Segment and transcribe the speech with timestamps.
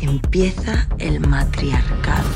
[0.00, 2.28] Empieza el matriarcado.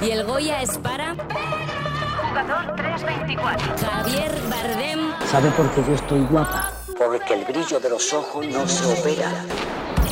[0.00, 3.76] Y el Goya es para Jugador 324.
[3.78, 5.00] Javier Bardem.
[5.30, 6.72] ¿Sabe por qué yo estoy guapa?
[6.98, 9.30] Porque el brillo de los ojos no se opera.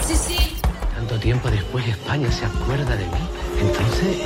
[0.06, 0.56] Sí, sí.
[0.94, 3.28] Tanto tiempo después España se acuerda de mí.
[3.60, 4.18] Entonces,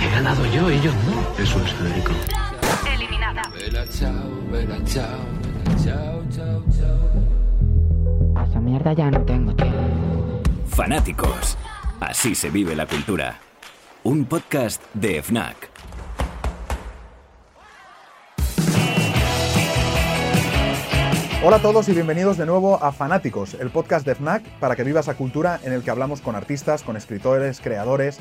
[0.00, 1.42] he ganado yo, ellos no.
[1.42, 2.12] Eso es Federico.
[2.94, 3.42] Eliminada.
[3.42, 4.12] A esa
[8.66, 10.42] mierda ya no tengo tiempo.
[10.66, 11.56] Fanáticos.
[12.00, 13.38] Así se vive la cultura.
[14.02, 15.70] Un podcast de FNAC.
[21.44, 24.82] Hola a todos y bienvenidos de nuevo a Fanáticos, el podcast de FNAC para que
[24.82, 28.18] vivas la cultura en el que hablamos con artistas, con escritores, creadores,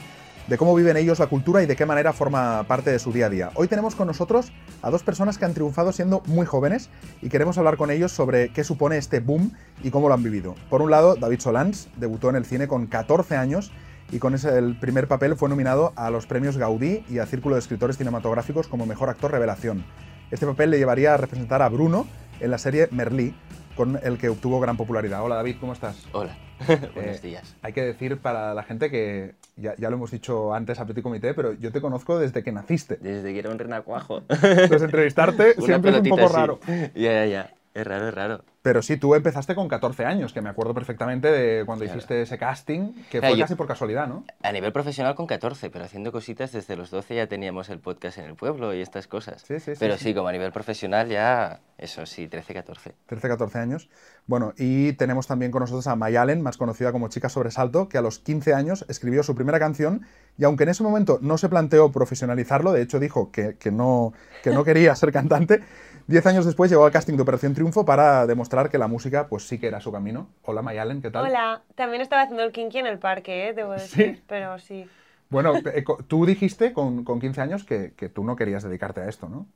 [0.48, 3.26] de cómo viven ellos la cultura y de qué manera forma parte de su día
[3.26, 3.52] a día.
[3.56, 6.90] Hoy tenemos con nosotros a dos personas que han triunfado siendo muy jóvenes
[7.22, 9.52] y queremos hablar con ellos sobre qué supone este boom
[9.84, 10.56] y cómo lo han vivido.
[10.70, 13.72] Por un lado, David Solans debutó en el cine con 14 años
[14.12, 17.56] y con ese el primer papel fue nominado a los premios Gaudí y a Círculo
[17.56, 19.84] de Escritores Cinematográficos como Mejor Actor Revelación.
[20.30, 22.06] Este papel le llevaría a representar a Bruno
[22.40, 23.36] en la serie Merlí,
[23.76, 25.24] con el que obtuvo gran popularidad.
[25.24, 26.06] Hola David, ¿cómo estás?
[26.12, 26.38] Hola,
[26.96, 27.56] buenos días.
[27.62, 31.04] Hay que decir para la gente que ya, ya lo hemos dicho antes a Petit
[31.04, 32.98] Comité, pero yo te conozco desde que naciste.
[32.98, 34.24] Desde que era un renacuajo.
[34.30, 36.36] Entonces entrevistarte siempre es un poco así.
[36.36, 36.60] raro.
[36.68, 37.55] Ya, ya, ya.
[37.76, 38.42] Es raro, es raro.
[38.62, 41.98] Pero sí, tú empezaste con 14 años, que me acuerdo perfectamente de cuando Claro.
[42.00, 44.24] hiciste ese casting, que fue yo- casi por casualidad, ¿no?
[44.42, 48.18] A nivel profesional con 14, pero haciendo cositas desde los 12 ya teníamos el podcast
[48.18, 49.42] en el pueblo y estas cosas.
[49.46, 50.06] Sí, sí, sí, Pero sí.
[50.06, 52.96] sí, como a nivel profesional ya, eso sí, 13, 14.
[53.08, 53.90] 13, 14 años.
[54.26, 58.02] Bueno, y tenemos también con nosotros a Mayalen, más conocida como Chica Sobresalto, que a
[58.02, 61.92] los 15 años escribió su primera canción y aunque en ese momento no se planteó
[61.92, 64.14] profesionalizarlo, de hecho dijo que, que no,
[64.44, 65.62] que no quería ser cantante,
[66.08, 69.48] 10 años después llegó al casting de Operación Triunfo para demostrar que la música pues
[69.48, 70.30] sí que era su camino.
[70.44, 71.26] Hola Mayalen, ¿qué tal?
[71.26, 73.54] Hola, también estaba haciendo el kinky en el parque, ¿eh?
[73.54, 74.88] debo decir, pero sí.
[75.30, 79.10] Bueno, eh, tú dijiste con, con 15 años que, que tú no querías dedicarte a
[79.10, 79.48] esto, ¿no?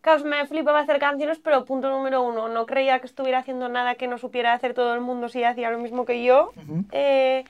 [0.00, 3.94] Caos, me flipaba hacer canciones, pero punto número uno, no creía que estuviera haciendo nada
[3.94, 6.52] que no supiera hacer todo el mundo si hacía lo mismo que yo.
[6.92, 7.44] Eh,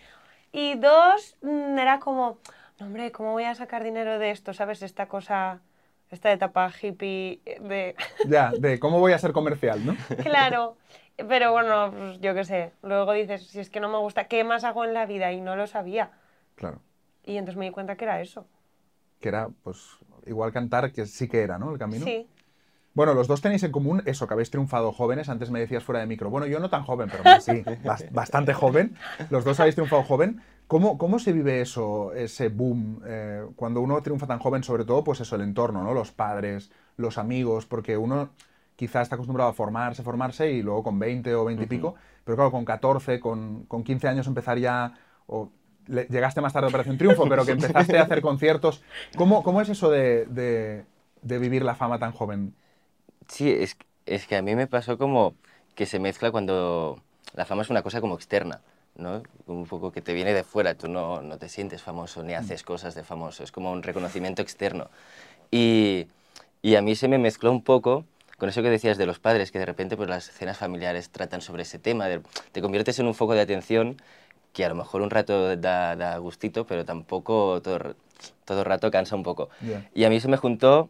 [0.53, 2.39] y dos, mm, era como,
[2.79, 4.55] no hombre, ¿cómo voy a sacar dinero de esto?
[4.55, 4.83] ¿Sabes?
[4.83, 5.63] Esta cosa,
[6.11, 7.97] esta etapa hippie de...
[8.29, 9.97] Ya, de cómo voy a ser comercial, ¿no?
[10.23, 10.77] claro.
[11.17, 12.73] Pero bueno, pues yo qué sé.
[12.83, 15.33] Luego dices, si es que no me gusta, ¿qué más hago en la vida?
[15.33, 16.11] Y no lo sabía.
[16.57, 16.81] Claro.
[17.25, 18.47] Y entonces me di cuenta que era eso.
[19.21, 19.79] Que era, pues,
[20.27, 21.73] igual cantar, que sí que era, ¿no?
[21.73, 22.05] El camino.
[22.05, 22.29] Sí.
[22.95, 25.29] Bueno, los dos tenéis en común eso, que habéis triunfado jóvenes.
[25.29, 26.31] Antes me decías fuera de micro.
[26.31, 28.97] Bueno, yo no tan joven, pero sí, bas- bastante joven.
[29.31, 30.41] Los dos habéis triunfado joven.
[30.69, 33.01] ¿Cómo, cómo se vive eso, ese boom?
[33.05, 35.93] eh, cuando uno triunfa tan joven, sobre todo, pues eso, el entorno, ¿no?
[35.93, 38.31] Los padres, los amigos, porque uno
[38.77, 41.95] quizá está acostumbrado a formarse, formarse y luego con 20 o 20 y pico,
[42.25, 44.95] pero claro, con 14, con, con 15 años empezar ya,
[45.27, 45.51] o
[45.87, 48.83] le- llegaste más tarde a Operación Triunfo, pero que empezaste a hacer conciertos.
[49.17, 50.85] ¿Cómo, cómo es eso de, de-
[51.23, 52.55] de vivir la fama tan joven?
[53.29, 53.77] Sí, es,
[54.07, 55.35] es que a mí me pasó como
[55.75, 57.01] que se mezcla cuando
[57.35, 58.61] la fama es una cosa como externa,
[58.97, 59.23] ¿no?
[59.47, 62.63] Un poco que te viene de fuera, tú no, no te sientes famoso ni haces
[62.63, 64.89] cosas de famoso, es como un reconocimiento externo.
[65.51, 66.07] Y,
[66.63, 68.05] y a mí se me mezcló un poco
[68.39, 71.41] con eso que decías de los padres, que de repente pues, las escenas familiares tratan
[71.41, 72.21] sobre ese tema, de-
[72.53, 73.97] te conviertes en un foco de atención
[74.53, 77.97] que a lo mejor un rato da, da gustito, pero tampoco todo,
[78.45, 79.49] todo rato cansa un poco.
[79.95, 80.89] Y a mí se me juntó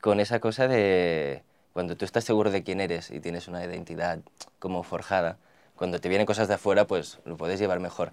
[0.00, 1.42] con esa cosa de
[1.76, 4.20] cuando tú estás seguro de quién eres y tienes una identidad
[4.58, 5.36] como forjada,
[5.74, 8.12] cuando te vienen cosas de afuera, pues lo puedes llevar mejor.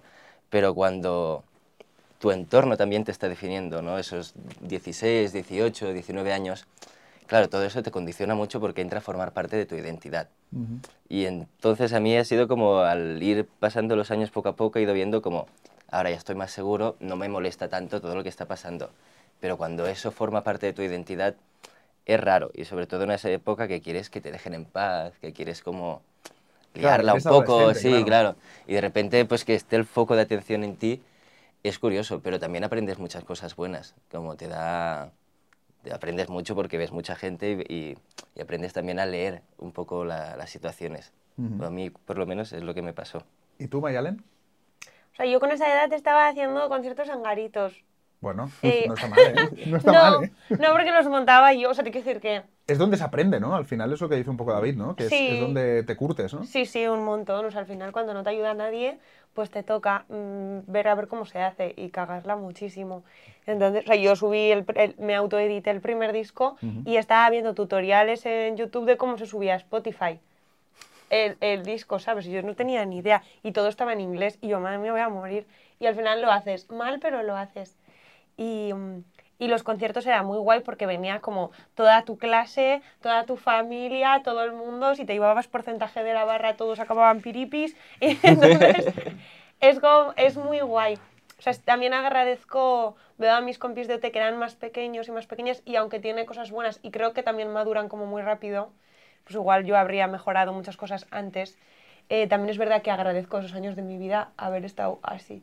[0.50, 1.44] Pero cuando
[2.18, 3.98] tu entorno también te está definiendo, ¿no?
[3.98, 6.66] Esos 16, 18, 19 años,
[7.26, 10.28] claro, todo eso te condiciona mucho porque entra a formar parte de tu identidad.
[11.08, 14.78] Y entonces a mí ha sido como al ir pasando los años poco a poco,
[14.78, 15.46] he ido viendo como,
[15.90, 18.90] ahora ya estoy más seguro, no me molesta tanto todo lo que está pasando.
[19.40, 21.34] Pero cuando eso forma parte de tu identidad,
[22.06, 22.50] es raro.
[22.54, 25.62] Y sobre todo en esa época que quieres que te dejen en paz, que quieres
[25.62, 26.02] como
[26.74, 28.06] liarla un poco, sí, claro.
[28.06, 28.36] claro.
[28.66, 31.02] Y de repente, pues que esté el foco de atención en ti,
[31.64, 35.12] es curioso, pero también aprendes muchas cosas buenas, como te da...
[35.84, 37.98] te aprendes mucho porque ves mucha gente y, y-
[38.36, 41.12] y aprendes también a leer un poco la- las situaciones.
[41.38, 41.64] Ujú.
[41.64, 43.24] A mí, por lo menos, es lo que me pasó.
[43.58, 44.22] ¿Y tú, Mayalen?
[45.12, 47.72] O sea, yo con esa edad estaba haciendo conciertos en garitos.
[48.24, 49.48] Bueno, Eh, no está mal, ¿eh?
[49.66, 50.32] No está no, mal, ¿eh?
[50.48, 51.70] no, porque los montaba yo.
[51.70, 53.54] O sea, te quiero decir que Es donde se aprende, ¿no?
[53.54, 54.96] Al final es lo que dice un poco David, ¿no?
[54.96, 55.28] Que es, Sí.
[55.32, 56.44] es donde te curtes, ¿no?
[56.44, 57.44] sí, sí, un montón.
[57.44, 58.98] O sea, al final cuando no te ayuda nadie,
[59.34, 63.04] pues te toca mm, ver a ver cómo se hace y cagarla muchísimo.
[63.46, 66.56] Entonces, o sea, yo subí, el, el- me autoedité el primer disco
[66.86, 70.18] y estaba viendo tutoriales en YouTube de cómo se subía a Spotify.
[71.10, 72.26] el, el disco, ¿sabes?
[72.26, 73.22] Y yo no tenía ni idea.
[73.42, 74.38] Y todo estaba en inglés.
[74.40, 75.46] Y yo, madre mía, voy a morir.
[75.78, 77.76] Y al final lo haces mal, pero lo haces.
[78.36, 79.04] Y, mm,
[79.38, 84.22] y los conciertos era muy guay porque venía como toda tu clase, toda tu familia,
[84.24, 84.94] todo el mundo.
[84.94, 87.76] Si te llevabas porcentaje de la barra, todos acababan piripis.
[88.00, 88.18] Y
[89.60, 89.80] es,
[90.16, 90.98] es muy guay.
[91.38, 95.12] O sea, también agradezco, veo a mis compis de OT que eran más pequeños y
[95.12, 98.70] más pequeñas y aunque tiene cosas buenas y creo que también maduran como muy rápido,
[99.24, 101.58] pues igual yo habría mejorado muchas cosas antes.
[102.08, 105.42] Eh, también es verdad que agradezco esos años de mi vida haber estado así,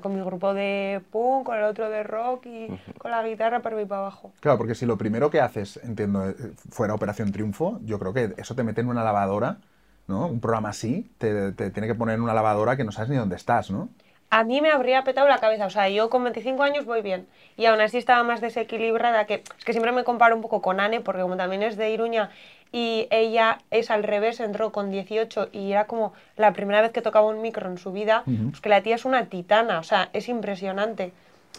[0.00, 3.76] con mi grupo de punk, con el otro de rock y con la guitarra para
[3.76, 4.32] arriba y para abajo.
[4.40, 6.34] Claro, porque si lo primero que haces, entiendo, eh,
[6.70, 9.58] fuera Operación Triunfo, yo creo que eso te mete en una lavadora,
[10.06, 10.26] ¿no?
[10.26, 13.16] Un programa así, te, te tiene que poner en una lavadora que no sabes ni
[13.16, 13.88] dónde estás, ¿no?
[14.34, 15.66] A mí me habría petado la cabeza.
[15.66, 17.28] O sea, yo con 25 años voy bien.
[17.56, 19.26] Y aún así estaba más desequilibrada.
[19.26, 21.90] Que, es que siempre me comparo un poco con Anne, porque como también es de
[21.90, 22.30] Iruña
[22.72, 27.00] y ella es al revés, entró con 18 y era como la primera vez que
[27.00, 29.78] tocaba un micro en su vida, pues que la tía es una titana.
[29.78, 31.12] O sea, es impresionante.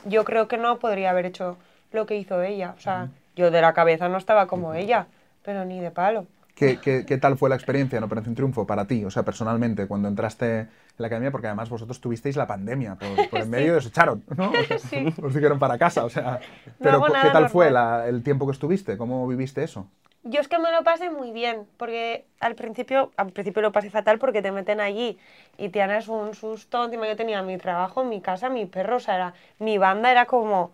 [0.03, 1.55] Yo creo que no podría haber hecho
[1.93, 2.75] lo que hizo ella.
[2.77, 3.07] O sea,
[3.37, 5.07] yo de la cabeza no estaba como ella,
[5.45, 6.25] pero ni de palo.
[6.55, 9.05] ¿Qué, qué, qué tal fue la experiencia en Operación Triunfo para ti?
[9.05, 13.29] O sea, personalmente, cuando entraste en la academia, porque además vosotros tuvisteis la pandemia por,
[13.29, 14.51] por en medio y os echaron, ¿no?
[14.59, 15.13] O sea, Sí.
[15.21, 16.39] Os dijeron para casa, o sea...
[16.79, 18.97] Pero ¿qué tal fue la- el tiempo que estuviste?
[18.97, 19.87] ¿Cómo viviste eso?
[20.27, 23.91] Yo es que me lo pasé muy bien, porque al principio, al principio lo pasé
[23.91, 25.19] fatal porque te meten allí
[25.57, 26.83] y tienes un susto.
[26.85, 30.25] Encima yo tenía mi trabajo, mi casa, mi perro, o sea, era, mi banda era
[30.25, 30.71] como,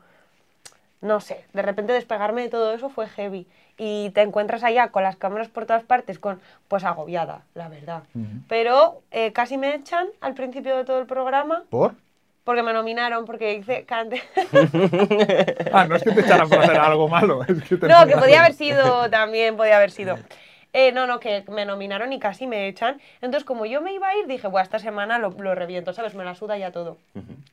[1.02, 3.46] no sé, de repente despegarme de todo eso fue heavy.
[3.84, 8.04] Y te encuentras allá con las cámaras por todas partes, con, pues agobiada, la verdad.
[8.48, 11.96] Pero eh, casi me echan al principio de todo el programa ¿Por?
[12.44, 14.22] porque me nominaron, porque hice cante.
[15.74, 18.18] Ah, no es que te echaran por hacer algo malo, es que te No, que
[18.18, 20.20] podía haber sido, también podía haber sido.
[20.74, 23.02] Eh, no, no, que me nominaron y casi me echan.
[23.16, 26.14] Entonces, como yo me iba a ir, dije, bueno, esta semana lo, lo reviento, ¿sabes?
[26.14, 26.98] Me la suda ya todo.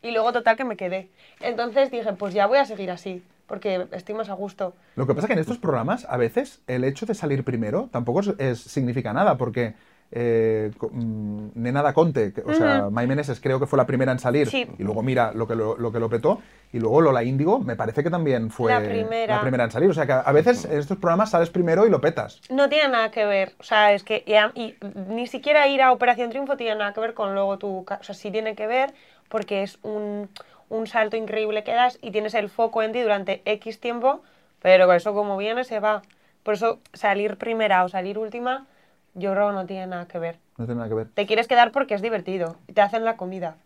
[0.03, 1.09] Y luego, total, que me quedé.
[1.41, 4.75] Entonces dije, pues ya voy a seguir así, porque estoy más a gusto.
[4.95, 7.89] Lo que pasa es que en estos programas, a veces, el hecho de salir primero
[7.91, 9.75] tampoco es, es- significa nada, porque
[10.11, 12.91] eh, mm, Nena da Conte, o sea, Ujú.
[12.93, 14.67] Mai Meneses creo que fue la primera en salir, Sí.
[14.79, 16.41] y luego mira lo que lo, lo que lo petó,
[16.73, 19.35] y luego Lola Índigo me parece que también fue La primera.
[19.37, 19.91] la primera en salir.
[19.91, 22.41] O sea, que a veces en estos programas sales primero y lo petas.
[22.49, 24.77] No tiene nada que ver, o sea, es que ya- y
[25.11, 27.81] ni siquiera ir a Operación Triunfo tiene nada que ver con luego tu...
[27.81, 28.95] O sea, sí tiene que ver
[29.29, 30.31] porque es un,
[30.69, 34.23] un salto increíble que das y tienes el foco en ti durante X tiempo,
[34.61, 36.03] pero eso como viene se va.
[36.43, 38.67] Por eso salir primera o salir última,
[39.15, 40.39] yo creo que no tiene nada que ver.
[40.57, 41.09] No tiene nada que ver.
[41.15, 43.57] Te quieres quedar porque es divertido y te hacen la comida.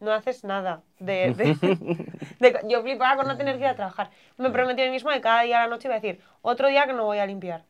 [0.00, 0.82] No haces nada.
[0.98, 1.54] De, de-
[2.40, 4.10] de- yo flipaba con no tener que ir a trabajar.
[4.36, 6.68] Me prometí a mí mismo que cada día a la noche iba a decir, otro
[6.68, 7.64] día que no voy a limpiar.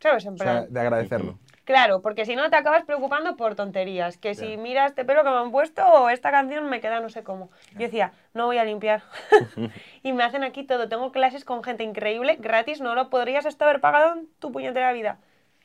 [0.00, 0.24] ¿Sabes?
[0.26, 0.46] En O plan.
[0.46, 1.38] sea, de agradecerlo.
[1.66, 4.16] Claro, porque si no te acabas preocupando por tonterías.
[4.18, 7.08] Que si mira este pelo que me han puesto o esta canción me queda no
[7.10, 7.50] sé cómo.
[7.72, 9.02] Yo decía, no voy a limpiar.
[10.04, 10.88] y me hacen aquí todo.
[10.88, 14.92] Tengo clases con gente increíble, gratis, no lo podrías hasta haber pagado en tu puñetera
[14.92, 15.18] vida.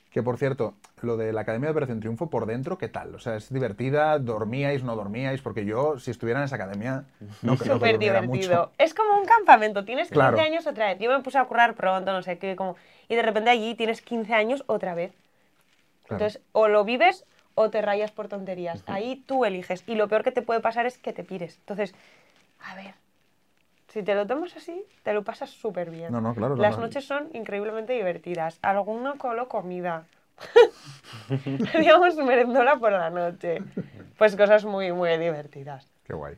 [0.10, 3.14] Que por cierto, lo de la Academia de Operación Triunfo por dentro, ¿qué tal?
[3.14, 4.18] O sea, ¿es divertida?
[4.18, 4.84] ¿Dormíais?
[4.84, 5.42] ¿No dormíais?
[5.42, 7.06] Porque yo, si estuviera en esa academia,
[7.44, 8.60] no creo que Súper durmiera divertido.
[8.62, 8.72] mucho.
[8.80, 9.86] Es como un campamento.
[9.86, 10.40] Tienes 15 Claro.
[10.40, 10.98] años otra vez.
[11.00, 12.76] Yo me puse a currar pronto, no sé qué, como...
[13.08, 15.14] Y de repente allí tienes 15 años otra vez.
[16.12, 16.26] Claro.
[16.26, 17.26] Entonces, o lo vives
[17.56, 18.84] o te rayas por tonterías.
[18.88, 19.84] Ahí tú eliges.
[19.88, 21.58] Y lo peor que te puede pasar es que te pires.
[21.60, 21.94] Entonces,
[22.60, 22.96] a ver,
[23.88, 26.12] si te lo tomas así, te lo pasas súper bien.
[26.12, 26.84] No, no, claro, no, Las no.
[26.84, 28.60] noches son increíblemente divertidas.
[28.62, 30.06] Alguno colo comida.
[31.72, 33.64] Teníamos merendola por la noche.
[34.18, 35.88] Pues cosas muy, muy divertidas.
[36.04, 36.36] Qué guay.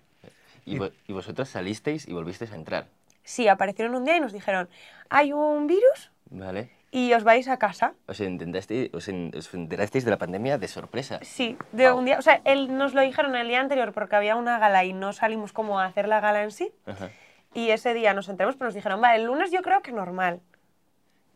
[0.65, 2.87] Y, vo- y vosotros salisteis y volvisteis a entrar,
[3.25, 4.67] Sí, aparecieron un día y nos dijeron,
[5.09, 6.69] hay un virus ¿vale?
[6.95, 7.95] Y os vais a casa.
[8.07, 11.17] Os, os, en- os enterasteis de la pandemia de sorpresa.
[11.23, 11.97] Sí, de Wow.
[11.99, 14.85] un día, o sea, él nos lo dijeron el día anterior porque había una gala
[14.85, 16.71] y no salimos como a hacer la gala en sí.
[16.85, 17.09] Ajá.
[17.55, 20.39] Y ese día nos enteramos, pero nos dijeron, vale, el lunes yo creo que normal.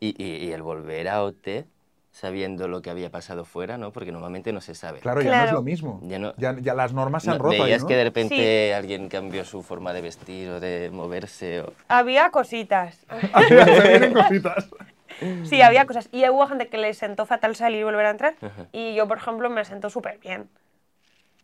[0.00, 1.66] Y, y- y el volver a OT
[2.12, 3.92] sabiendo lo que había pasado fuera, ¿no?
[3.92, 5.00] Porque normalmente no se sabe.
[5.00, 5.56] Claro, ya no es Claro.
[5.58, 6.00] lo mismo.
[6.04, 7.88] Ya no- Ya, ya las normas se No, han roto ahí, veías ¿no?
[7.88, 8.72] que de repente Sí.
[8.72, 11.60] alguien cambió su forma de vestir o de moverse.
[11.62, 11.72] O...
[11.88, 13.04] Había cositas.
[13.88, 14.68] vienen cositas.
[15.44, 16.08] Sí, había cosas.
[16.12, 18.34] Y hubo gente que le sentó fatal salir y volver a entrar.
[18.40, 18.66] Ajá.
[18.72, 20.48] Y yo, por ejemplo, me sentó súper bien.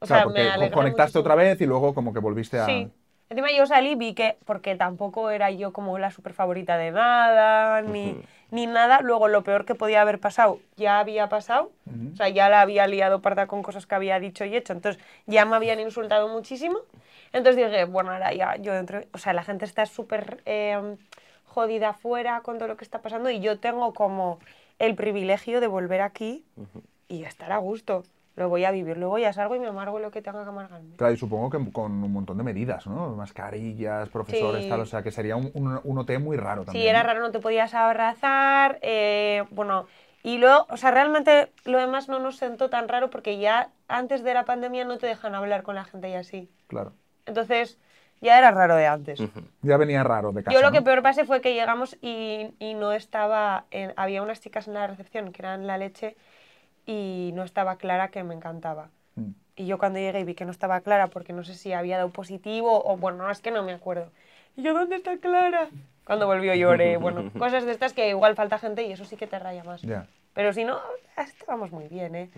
[0.00, 1.20] O Claro, sea, porque me conectaste muchísimo.
[1.20, 2.66] otra vez y luego como que volviste a...
[2.66, 2.90] Sí.
[3.30, 7.80] Encima yo salí, vi que, porque tampoco era yo como la super favorita de nada,
[7.80, 9.00] ni, ni nada.
[9.00, 11.72] Luego lo peor que podía haber pasado, ya había pasado.
[12.12, 14.74] O sea, ya la había liado parda con cosas que había dicho y hecho.
[14.74, 16.78] Entonces ya me habían insultado muchísimo.
[17.32, 19.00] Entonces dije, bueno, ahora ya yo dentro...
[19.12, 20.96] O sea, la gente está súper eh,
[21.54, 24.40] jodida afuera con todo lo que está pasando y yo tengo como
[24.78, 26.44] el privilegio de volver aquí
[27.08, 28.02] y estar a gusto.
[28.36, 30.96] Lo voy a vivir, luego ya salgo y me amargo lo que tenga que amargarme.
[30.96, 33.14] Claro, y supongo que con un montón de medidas, ¿no?
[33.14, 34.68] Mascarillas, profesores, Sí.
[34.68, 36.82] tal, o sea que sería un, un, un OT muy raro también.
[36.82, 39.86] Sí, era raro, no te podías abrazar, eh, bueno,
[40.24, 44.24] y luego, o sea, realmente lo demás no nos sentó tan raro porque ya antes
[44.24, 46.50] de la pandemia no te dejan hablar con la gente y así.
[46.66, 46.92] Claro.
[47.26, 47.78] Entonces,
[48.20, 49.20] ya era raro de antes.
[49.62, 50.54] Ya venía raro de casa.
[50.54, 50.84] Yo lo que ¿no?
[50.84, 54.86] peor pasé fue que llegamos y, y no estaba, en- había unas chicas en la
[54.86, 56.16] recepción que eran la leche
[56.86, 58.90] y no estaba clara que me encantaba.
[59.16, 59.30] Mm.
[59.56, 61.96] Y yo cuando llegué y vi que no estaba Clara, porque no sé si había
[61.96, 64.10] dado positivo o bueno, no, es que no me acuerdo.
[64.56, 65.68] Y yo, ¿dónde está Clara?
[66.04, 69.26] Cuando volvió lloré, bueno, cosas de estas que igual falta gente y eso sí que
[69.28, 69.82] te raya más.
[69.82, 70.80] Ya, Pero si no,
[71.16, 72.30] estábamos muy bien, ¿eh?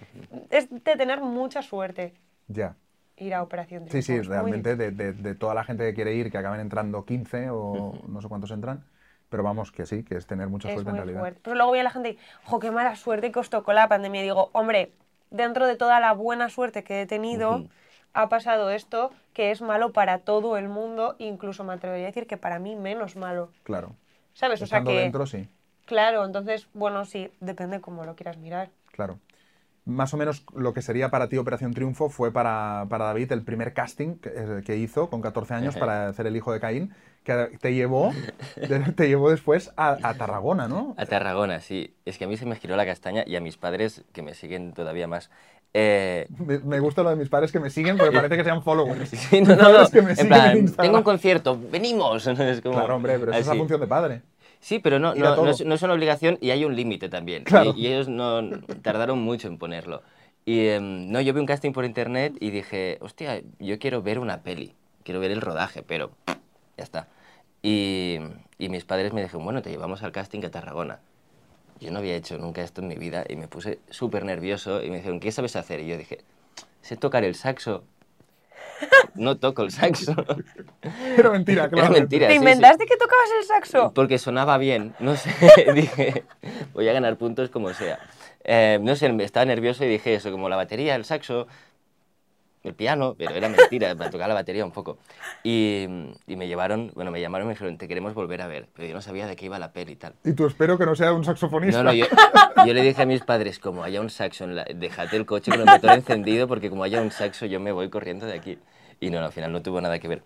[0.50, 2.12] Es de tener mucha suerte
[2.48, 2.76] ya.
[3.16, 5.94] Ir a Operación Sí, Triunfo, sí, muy realmente de, de- de toda la gente que
[5.94, 8.84] quiere ir, que acaben entrando 15 o no sé cuántos entran,
[9.28, 11.20] pero vamos, que sí, que es tener mucha es suerte en realidad.
[11.20, 11.40] fuerte.
[11.42, 14.20] Pero luego a la gente y, jo, qué mala suerte que os tocó la pandemia.
[14.20, 14.92] Y digo, hombre,
[15.30, 17.64] dentro de toda la buena suerte que he tenido,
[18.12, 22.26] ha pasado esto que es malo para todo el mundo, incluso me atrevería a decir
[22.26, 23.50] que para mí menos malo.
[23.64, 23.92] Claro.
[24.34, 24.62] ¿Sabes?
[24.62, 25.48] O sea que, dentro, sí,
[25.86, 28.70] claro, entonces, bueno, sí, depende cómo lo quieras mirar.
[28.92, 29.18] claro.
[29.86, 33.42] Más o menos lo que sería para ti Operación Triunfo fue para, para David el
[33.42, 36.92] primer casting que, eh, que hizo con 14 años para hacer el hijo de Caín,
[37.22, 38.12] que te llevó,
[38.96, 40.94] te llevó después a, a Tarragona, ¿no?
[40.96, 41.94] A Tarragona, sí.
[42.04, 44.34] Es que a mí se me giró la castaña y a mis padres, que me
[44.34, 45.30] siguen todavía más.
[45.74, 48.62] Eh, Me, me gusta lo de mis padres que me siguen porque parece que sean
[48.62, 49.10] followers.
[49.10, 49.88] sí, no, no, no.
[49.90, 52.26] que me En plan, en tengo un concierto, venimos.
[52.26, 52.32] ¿no?
[52.44, 54.22] Es como Claro, hombre, pero es la función de padre.
[54.66, 57.44] Sí, pero no, no, no, es, no es una obligación y hay un límite también.
[57.44, 57.72] Claro.
[57.76, 58.42] Y, y ellos no
[58.82, 60.02] tardaron mucho en ponerlo.
[60.44, 64.18] Y em, no, yo vi un casting por internet y dije, hostia, yo quiero ver
[64.18, 66.10] una peli, quiero ver el rodaje, pero
[66.76, 67.06] ya está.
[67.62, 68.18] Y,
[68.58, 70.98] y mis padres me dijeron, bueno, te llevamos al casting a Tarragona.
[71.78, 74.90] Yo no había hecho nunca esto en mi vida y me puse súper nervioso y
[74.90, 75.78] me dijeron, ¿qué sabes hacer?
[75.78, 76.24] Y yo dije,
[76.82, 77.84] sé tocar el saxo.
[79.14, 80.14] No toco el saxo.
[81.16, 81.86] Pero mentira, claro.
[81.86, 82.26] Era mentira.
[82.28, 82.44] ¿Te sí, sí.
[82.44, 83.92] inventaste que tocabas el saxo?
[83.94, 85.30] Porque sonaba bien, no sé,
[85.74, 86.24] dije,
[86.74, 87.98] voy a ganar puntos como sea.
[88.44, 91.48] Eh, no sé, estaba nervioso y dije eso, como la batería, el saxo,
[92.66, 94.98] el piano, pero era mentira, para tocar la batería un poco.
[95.42, 95.86] Y,
[96.26, 98.88] y me llevaron, bueno, me llamaron y me dijeron, te queremos volver a ver, pero
[98.88, 100.14] yo no sabía de qué iba la peli y tal.
[100.24, 101.82] Y tú espero que no sea un saxofonista.
[101.82, 102.06] No, no, yo,
[102.66, 105.50] yo le dije a mis padres, como haya un saxo, en la, déjate el coche
[105.50, 108.58] con el motor encendido, porque como haya un saxo yo me voy corriendo de aquí.
[109.00, 110.22] Y no, no, al final no tuvo nada que ver.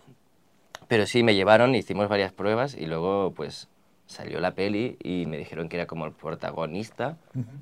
[0.88, 3.68] Pero sí, me llevaron, hicimos varias pruebas y luego pues
[4.10, 7.16] salió la peli y me dijeron que era como el protagonista.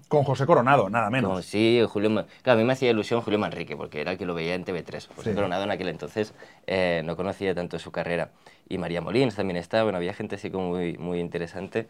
[0.09, 1.29] Con José Coronado, nada menos.
[1.29, 4.19] Como, sí, Julio Man- Claro, a mí me hacía ilusión Julio Manrique, porque era el
[4.19, 5.07] que lo veía en TV3.
[5.09, 5.35] José Sí.
[5.37, 6.33] Coronado en aquel entonces
[6.67, 8.31] eh, no conocía tanto su carrera.
[8.69, 11.89] Y María Molins también estaba, bueno, había gente así como muy, muy interesante.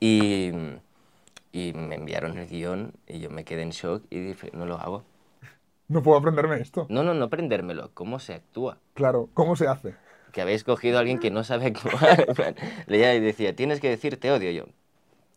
[0.00, 0.50] Y,
[1.52, 4.76] y me enviaron el guion y yo me quedé en shock y dije, no lo
[4.76, 5.04] hago.
[5.86, 6.86] No puedo aprenderme esto.
[6.88, 8.78] No, no, no aprendérmelo, ¿cómo se actúa?
[8.94, 9.94] Claro, ¿cómo se hace?
[10.34, 12.54] Que habéis cogido a alguien que no sabe actuar.
[12.86, 14.64] Leía y decía, tienes que decir te odio yo.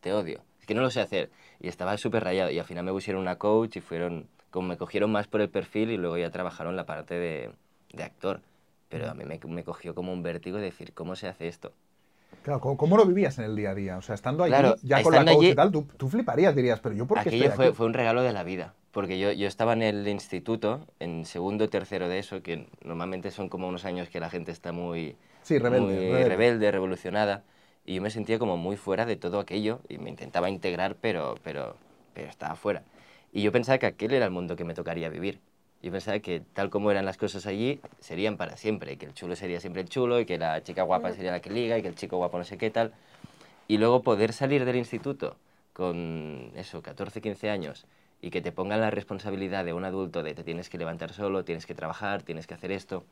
[0.01, 0.41] Te odio.
[0.59, 1.29] Es que no lo sé hacer.
[1.61, 2.51] Y estaba súper rayado.
[2.51, 5.49] Y al final me pusieron una coach y fueron, como me cogieron más por el
[5.49, 7.51] perfil y luego ya trabajaron la parte de,
[7.93, 8.41] de actor.
[8.89, 11.71] Pero a mí me, me cogió como un vértigo de decir, ¿cómo se hace esto?
[12.43, 13.97] Claro, ¿cómo, cómo lo vivías en el día a día?
[13.97, 16.55] O sea, estando allí, Claro, ya con la coach allí- y tal, tú, tú fliparías,
[16.55, 17.75] dirías, pero yo por qué Aquello estoy fue, aquí?
[17.75, 21.69] fue un regalo de la vida, porque yo, yo estaba en el instituto, en segundo
[21.69, 25.59] tercero de eso, que normalmente son como unos años que la gente está muy, Sí,
[25.59, 26.29] rebelde, muy rebelde.
[26.29, 27.43] rebelde, revolucionada,
[27.85, 31.35] y yo me sentía como muy fuera de todo aquello, y me intentaba integrar, pero,
[31.43, 31.75] pero,
[32.15, 32.81] pero estaba fuera.
[33.31, 35.41] Y yo pensaba que aquel era el mundo que me tocaría vivir.
[35.83, 39.35] Yo pensaba que tal como eran las cosas allí, serían para siempre, que el chulo
[39.35, 41.87] sería siempre el chulo, y que la chica guapa sería la que liga, y que
[41.87, 42.93] el chico guapo no sé qué tal.
[43.67, 45.35] Y luego poder salir del instituto
[45.73, 47.85] con eso, 14, 15 años,
[48.21, 51.43] y que te pongan la responsabilidad de un adulto de te tienes que levantar solo,
[51.43, 53.03] tienes que trabajar, tienes que hacer esto,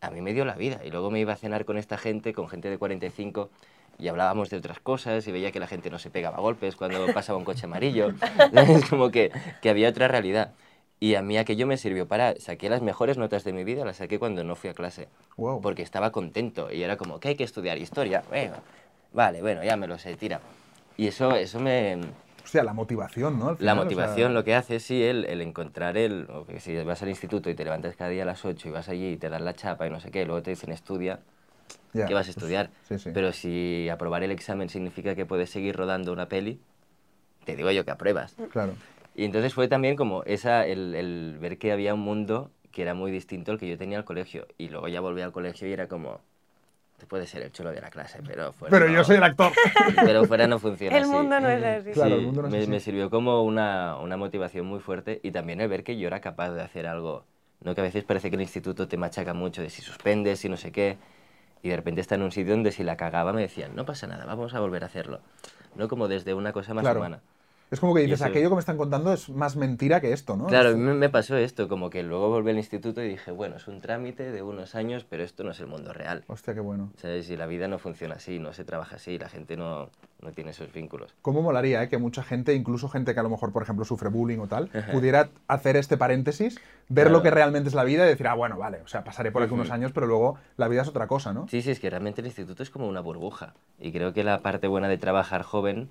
[0.00, 0.80] a mí me dio la vida.
[0.84, 3.50] Y luego me iba a cenar con esta gente, con gente de 45,
[3.98, 6.76] y hablábamos de otras cosas, y veía que la gente no se pegaba a golpes
[6.76, 8.12] cuando pasaba un coche amarillo.
[8.52, 10.52] Es como que, que había otra realidad.
[11.02, 12.38] Y a mí aquello me sirvió para...
[12.38, 15.08] Saqué las mejores notas de mi vida, las saqué cuando no fui a clase.
[15.38, 15.62] Wow.
[15.62, 16.70] Porque estaba contento.
[16.70, 18.22] Y era como, que hay que estudiar historia?
[18.28, 18.56] Bueno,
[19.12, 20.40] vale, bueno, ya me lo sé, tira.
[20.98, 21.98] Y eso, eso me...
[22.50, 23.50] O sea, la motivación, ¿no?
[23.50, 26.26] Al La final, o sea, motivación lo que hace, sí, el, el encontrar el...
[26.48, 28.88] que si vas al instituto y te levantas cada día a las 8 y vas
[28.88, 31.20] allí y te dan la chapa y no sé qué, luego te dicen estudia,
[31.92, 32.72] ya, ¿qué vas a pues, estudiar?
[32.82, 33.10] sí, sí.
[33.14, 36.60] Pero si aprobar el examen significa que puedes seguir rodando una peli,
[37.44, 38.36] te digo yo que apruebas.
[38.50, 38.74] Claro.
[39.14, 42.94] Y entonces fue también como esa, el, el ver que había un mundo que era
[42.94, 44.48] muy distinto al que yo tenía al colegio.
[44.58, 46.20] Y luego ya volví al colegio y era como,
[47.00, 49.22] Tú puedes ser el chulo de la clase, pero fuera Pero no- yo soy el
[49.24, 49.52] actor.
[50.04, 51.12] Pero fuera no funciona El así.
[51.12, 51.92] mundo no es así.
[51.92, 52.70] Claro, el mundo no es me, así.
[52.70, 56.20] me sirvió como una, una motivación muy fuerte y también el ver que yo era
[56.20, 57.24] capaz de hacer algo.
[57.62, 60.48] No que a veces parece que el instituto te machaca mucho de si suspendes, si
[60.50, 60.98] no sé qué.
[61.62, 64.06] Y de repente está en un sitio donde si la cagaba me decían, no pasa
[64.06, 65.20] nada, vamos a volver a hacerlo.
[65.76, 67.00] No como desde una cosa más Claro.
[67.00, 67.20] humana.
[67.70, 70.36] Es como que dices, eso- aquello que me están contando es más mentira que esto,
[70.36, 70.46] ¿no?
[70.48, 73.56] Claro, a mí me pasó esto, como que luego volví al instituto y dije, bueno,
[73.56, 76.24] es un trámite de unos años, pero esto no es el mundo real.
[76.26, 76.90] Hostia, qué bueno.
[76.96, 77.30] ¿Sabes?
[77.30, 79.88] Y la vida no funciona así, no se trabaja así, la gente no,
[80.20, 81.14] no tiene esos vínculos.
[81.22, 84.08] ¿Cómo molaría eh, que mucha gente, incluso gente que a lo mejor, por ejemplo, sufre
[84.08, 86.58] bullying o tal, pudiera hacer este paréntesis,
[86.88, 89.30] ver lo que realmente es la vida y decir, ah, bueno, vale, o sea, pasaré
[89.30, 91.46] por aquí unos años, pero luego la vida es otra cosa, ¿no?
[91.48, 93.54] Sí, sí, es que realmente el instituto es como una burbuja.
[93.78, 95.88] Y creo que la parte buena de trabajar joven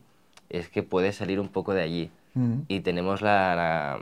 [0.49, 2.11] es que puedes salir un poco de allí.
[2.67, 3.99] Y tenemos la, la-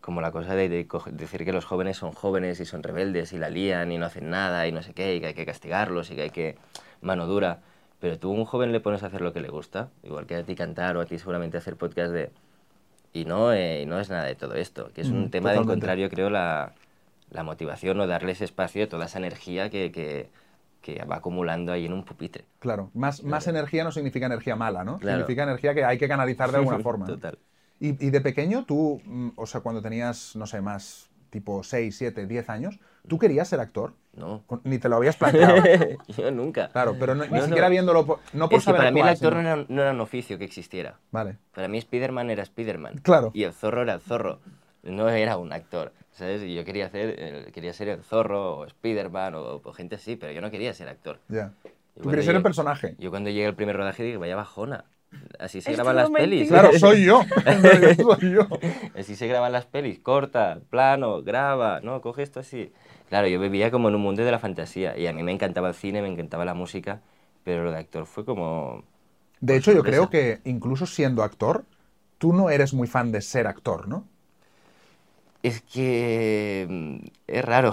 [0.00, 0.68] como la cosa de,
[1.12, 4.30] decir que los jóvenes son jóvenes y son rebeldes y la lían y no hacen
[4.30, 6.56] nada y no sé qué, y que hay que castigarlos y que hay que
[7.00, 7.60] mano dura.
[8.00, 10.36] Pero tú a un joven le pones a hacer lo que le gusta, igual que
[10.36, 12.30] a ti cantar o a ti seguramente hacer podcast de...
[13.12, 15.52] Y no, eh, y no es nada de todo esto, que es un Mm, tema
[15.52, 16.72] de encontrar, yo creo, la,
[17.30, 20.28] la motivación o darle ese espacio, toda esa energía que, que,
[20.94, 22.44] que va acumulando ahí en un pupitre.
[22.60, 24.98] Claro, más, más energía no significa energía mala, ¿no?
[24.98, 25.18] Claro.
[25.18, 27.06] Significa energía que hay que canalizar de alguna forma.
[27.06, 27.38] Total.
[27.80, 31.94] Y, y de pequeño, tú, mm, o sea, cuando tenías, no sé, más tipo 6,
[31.96, 32.78] 7, 10 años,
[33.08, 33.94] ¿tú querías ser actor?
[34.14, 34.44] No.
[34.62, 35.56] Ni te lo habías planteado.
[36.16, 36.68] yo nunca.
[36.68, 37.44] Claro, pero no- ni No, no.
[37.46, 39.66] siquiera viéndolo, por- no por es que saber para mí el actor no sino- era,
[39.68, 41.00] no era un oficio que existiera.
[41.10, 41.36] Vale.
[41.52, 42.98] Para mí Spiderman era Spiderman.
[42.98, 43.32] Claro.
[43.34, 44.38] Y el zorro era el zorro.
[44.86, 45.92] No era un actor.
[46.12, 46.42] ¿Sabes?
[46.42, 50.32] Y yo quería, hacer, quería ser el zorro o Spiderman o, o gente así, pero
[50.32, 51.20] yo no quería ser actor.
[51.28, 51.52] Ya.
[51.94, 52.94] Y Tú querías ser el personaje.
[52.98, 54.84] Yo cuando llegué al primer rodaje dije, vaya bajona.
[55.38, 56.48] Así se graban las pelis.
[56.48, 57.22] Claro, soy yo.
[57.96, 58.48] Soy yo.
[58.98, 62.72] Así se graban las pelis, corta, plano, graba, no, coge esto así.
[63.08, 65.68] Claro, yo vivía como en un mundo de la fantasía y a mí me encantaba
[65.68, 67.00] el cine, me encantaba la música,
[67.44, 68.82] pero lo de actor fue como...
[69.40, 71.64] De hecho, yo creo que incluso siendo actor,
[72.18, 74.04] tú no eres muy fan de ser actor, ¿no?
[75.42, 77.72] Es que mm, es raro.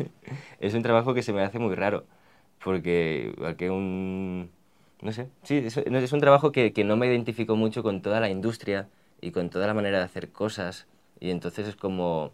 [0.60, 2.04] es un trabajo que se me hace muy raro,
[2.62, 4.50] porque igual que un...
[5.02, 8.30] No sé, sí, es, un trabajo que, que no me identifico mucho con toda la
[8.30, 8.88] industria
[9.20, 10.86] y con toda la manera de hacer cosas,
[11.20, 12.32] y entonces es como...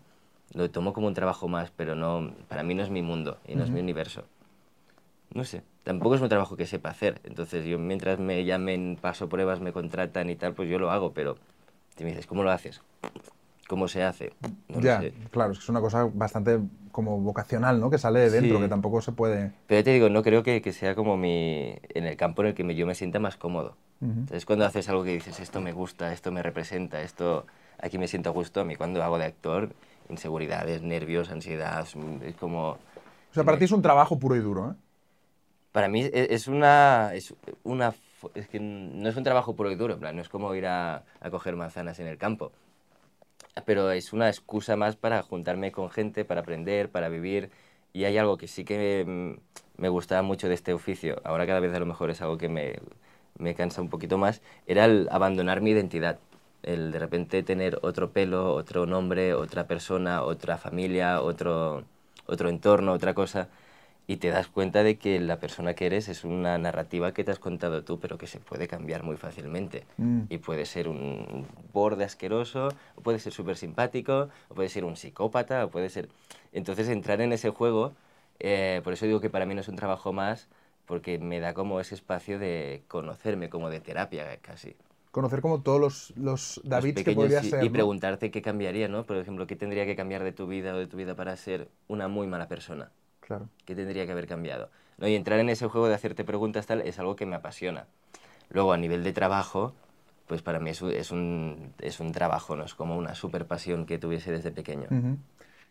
[0.53, 3.55] Lo tomo como un trabajo más, pero no, para mí no es mi mundo y
[3.55, 4.25] no es mi universo.
[5.33, 9.29] No sé, tampoco es un trabajo que sepa hacer, entonces yo mientras me llamen, paso
[9.29, 11.37] pruebas, me contratan y tal, pues yo lo hago, pero
[11.97, 12.83] si me dices, ¿cómo lo haces?
[13.71, 14.33] ¿Cómo se hace?
[14.67, 15.15] No ya, sé.
[15.31, 16.59] claro, es que es una cosa bastante
[16.91, 17.89] como vocacional, ¿no?
[17.89, 18.63] Que sale de dentro, Sí.
[18.65, 19.53] que tampoco se puede...
[19.69, 22.49] Pero ya te digo, no creo que, que sea como mi, en el campo en
[22.49, 23.77] el que me- yo me sienta más cómodo.
[24.01, 24.35] Ujú.
[24.35, 27.47] Es cuando haces algo que dices, esto me gusta, esto me representa, esto
[27.81, 28.61] aquí me siento a gusto.
[28.61, 29.69] A mí cuando hago de actor,
[30.09, 31.87] inseguridades, nervios, ansiedad,
[32.25, 32.71] es como...
[32.71, 34.75] O sea, para ti es un trabajo puro y duro, ¿eh?
[35.71, 37.15] Para mí es, una...
[37.15, 37.95] Es, una
[38.35, 40.67] es que no es un trabajo puro y duro, en plan, no es como ir
[40.67, 42.51] a, a coger manzanas en el campo.
[43.67, 47.51] Pero es una excusa más para juntarme con gente, para aprender, para vivir.
[47.93, 51.61] Y hay algo que sí que mm, me gustaba mucho de este oficio, ahora cada
[51.61, 52.77] vez a lo mejor es algo que me,
[53.39, 56.19] me cansa un poquito más, era el abandonar mi identidad.
[56.63, 61.85] El de repente tener otro pelo, otro nombre, otra persona, otra familia, otro,
[62.27, 63.49] otro entorno, otra cosa.
[64.11, 67.31] Y te das cuenta de que la persona que eres es una narrativa que te
[67.31, 69.85] has contado tú, pero que se puede cambiar muy fácilmente.
[69.99, 70.23] Mm.
[70.29, 74.97] Y puede ser un borde asqueroso, o puede ser súper simpático, o puede ser un
[74.97, 76.09] psicópata, o puede ser...
[76.53, 77.93] Entonces entrar en ese juego,
[78.41, 80.49] eh, por eso digo que para mí no es un trabajo más,
[80.87, 84.75] porque me da como ese espacio de conocerme, como de terapia casi.
[85.13, 87.73] Conocer como todos los, los Davids que y, ser, y ¿no?
[87.73, 89.07] preguntarte qué cambiaría, ¿no?
[89.07, 91.69] Por ejemplo, ¿qué tendría que cambiar de tu vida o de tu vida para ser
[91.87, 92.91] una muy mala persona?
[93.31, 93.49] Claro.
[93.65, 94.71] ¿Qué tendría que haber cambiado?
[94.99, 95.07] ¿No?
[95.07, 97.87] Y entrar en ese juego de hacerte preguntas tal es algo que me apasiona.
[98.49, 99.73] Luego, a nivel de trabajo,
[100.27, 103.47] pues para mí es, un- es un, es un trabajo, no es como una super
[103.47, 104.89] pasión que tuviese desde pequeño.
[104.91, 105.17] Ujú.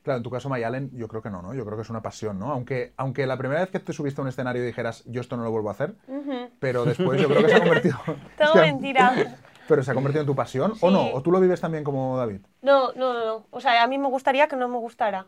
[0.04, 1.54] Claro, en tu caso, Mayalen, yo creo que no, ¿no?
[1.54, 2.54] Yo creo que es una pasión, ¿no?
[2.54, 5.44] Aunque, aunque la primera vez que te subiste a un escenario dijeras, yo esto no
[5.44, 6.50] lo vuelvo a hacer, Ujú.
[6.62, 7.98] pero después yo creo que se ha convertido...
[8.38, 9.14] Todo Es que- mentira.
[9.68, 10.94] Pero se ha convertido en tu pasión, ¿o Sí.
[10.94, 11.12] no?
[11.14, 12.40] ¿O tú lo vives también como David?
[12.64, 13.46] No, no, no, no.
[13.52, 15.28] O sea, a mí me gustaría que no me gustara.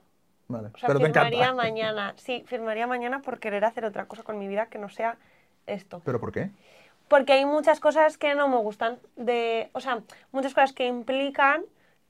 [0.52, 0.70] Vale.
[0.74, 1.64] O sea, pero te firmaría encanta.
[1.64, 2.14] mañana.
[2.18, 5.18] Sí, firmaría mañana por querer hacer otra cosa con mi vida que no sea
[5.68, 6.02] esto.
[6.04, 6.50] ¿Pero por qué?
[7.08, 9.00] Porque hay muchas cosas que no me gustan.
[9.16, 11.64] De, o sea, muchas cosas que implican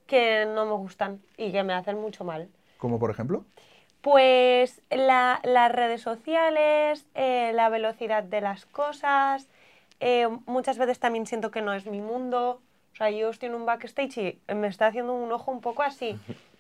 [0.08, 2.50] que no me gustan y que me hacen mucho mal.
[2.78, 3.46] Como por ejemplo.
[4.02, 9.48] Pues la- las redes sociales, eh, la velocidad de las cosas,
[10.00, 12.62] eh, muchas veces también siento que no es mi mundo.
[12.94, 15.84] O sea, yo estoy en un backstage y me está haciendo un ojo un poco
[15.84, 16.20] así.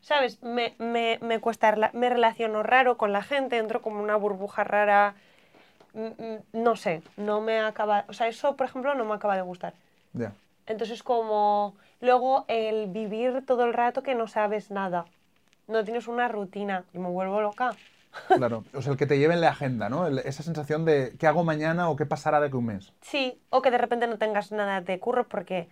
[0.00, 0.42] ¿Sabes?
[0.42, 5.14] Me, me, me cuesta, me relaciono raro con la gente, entro como una burbuja rara
[5.94, 9.36] mm, mm, no sé, no me acaba, o sea, eso, por ejemplo, no me acaba
[9.36, 9.74] de gustar.
[10.14, 10.32] Ya.
[10.66, 15.04] Entonces, como luego el vivir todo el rato que no sabes nada,
[15.68, 17.76] no tienes una rutina y me vuelvo loca.
[18.28, 20.06] Claro, o sea, el que te lleve en la agenda, ¿no?
[20.06, 22.92] El- esa sensación de qué hago mañana o qué pasará de a un mes.
[23.02, 25.68] Sí, o que de repente no tengas nada de curro porque,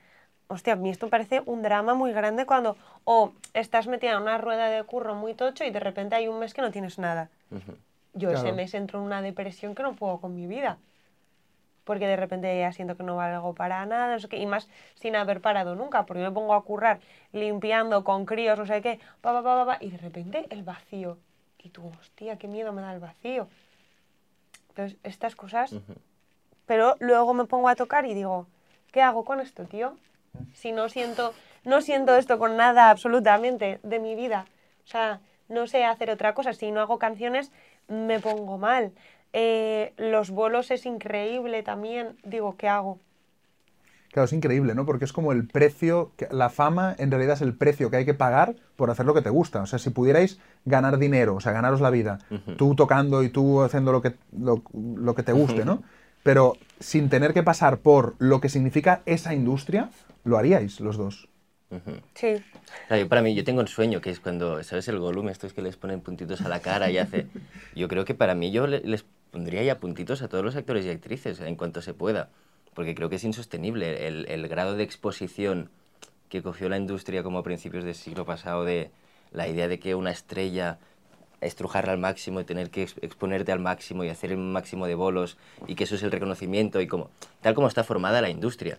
[0.48, 4.22] hostia, a mí esto me parece un drama muy grande cuando o estás metida en
[4.22, 6.98] una rueda de curro muy tocho y de repente hay un mes que no tienes
[6.98, 7.30] nada.
[8.14, 10.78] Yo ese mes entro en una depresión que no puedo con mi vida.
[11.84, 14.68] Porque de repente ya siento que no valgo para nada, no sé qué, y más
[14.94, 17.00] sin haber parado nunca, porque me pongo a currar
[17.32, 20.64] limpiando con críos, no sé qué, pa, pa, pa, pa, pa, y de repente el
[20.64, 21.16] vacío.
[21.58, 23.48] Y tú, hostia, qué miedo me da el vacío.
[24.68, 25.74] Entonces, estas cosas
[26.68, 28.46] pero luego me pongo a tocar y digo,
[28.92, 29.96] ¿qué hago con esto, tío?
[30.55, 31.33] Si no siento,
[31.64, 34.46] no siento esto con nada absolutamente de mi vida.
[34.85, 36.53] O sea, no sé hacer otra cosa.
[36.53, 37.53] Si no hago canciones,
[37.88, 38.92] me pongo mal.
[39.33, 42.16] Eh, los bolos es increíble también.
[42.24, 42.98] Digo, ¿qué hago?
[44.11, 44.87] Claro, es increíble, ¿no?
[44.87, 48.05] Porque es como el precio, que- la fama en realidad es el precio que hay
[48.07, 49.61] que pagar por hacer lo que te gusta.
[49.61, 52.18] O sea, si pudierais ganar dinero, o sea, ganaros la vida,
[52.57, 55.83] tú tocando y tú haciendo lo que, lo, lo que te guste, ¿no?
[56.22, 59.90] Pero sin tener que pasar por lo que significa esa industria,
[60.24, 61.28] lo haríais los dos.
[62.14, 62.37] Sí.
[62.85, 65.28] O sea, yo para mí, yo tengo un sueño, que es cuando, ¿sabes el Gollum?
[65.28, 67.26] Estos que les ponen puntitos a la cara y hace...
[67.74, 70.87] Yo creo que para mí yo le- les pondría ya puntitos a todos los actores
[70.87, 72.31] y actrices en cuanto se pueda,
[72.74, 75.70] porque creo que es insostenible el, el grado de exposición
[76.31, 78.90] que cogió la industria como a principios del siglo pasado de
[79.31, 80.78] la idea de que una estrella
[81.40, 84.94] estrujarla al máximo y tener que ex- exponerte al máximo y hacer el máximo de
[84.94, 88.79] bolos y que eso es el reconocimiento y como tal como está formada la industria.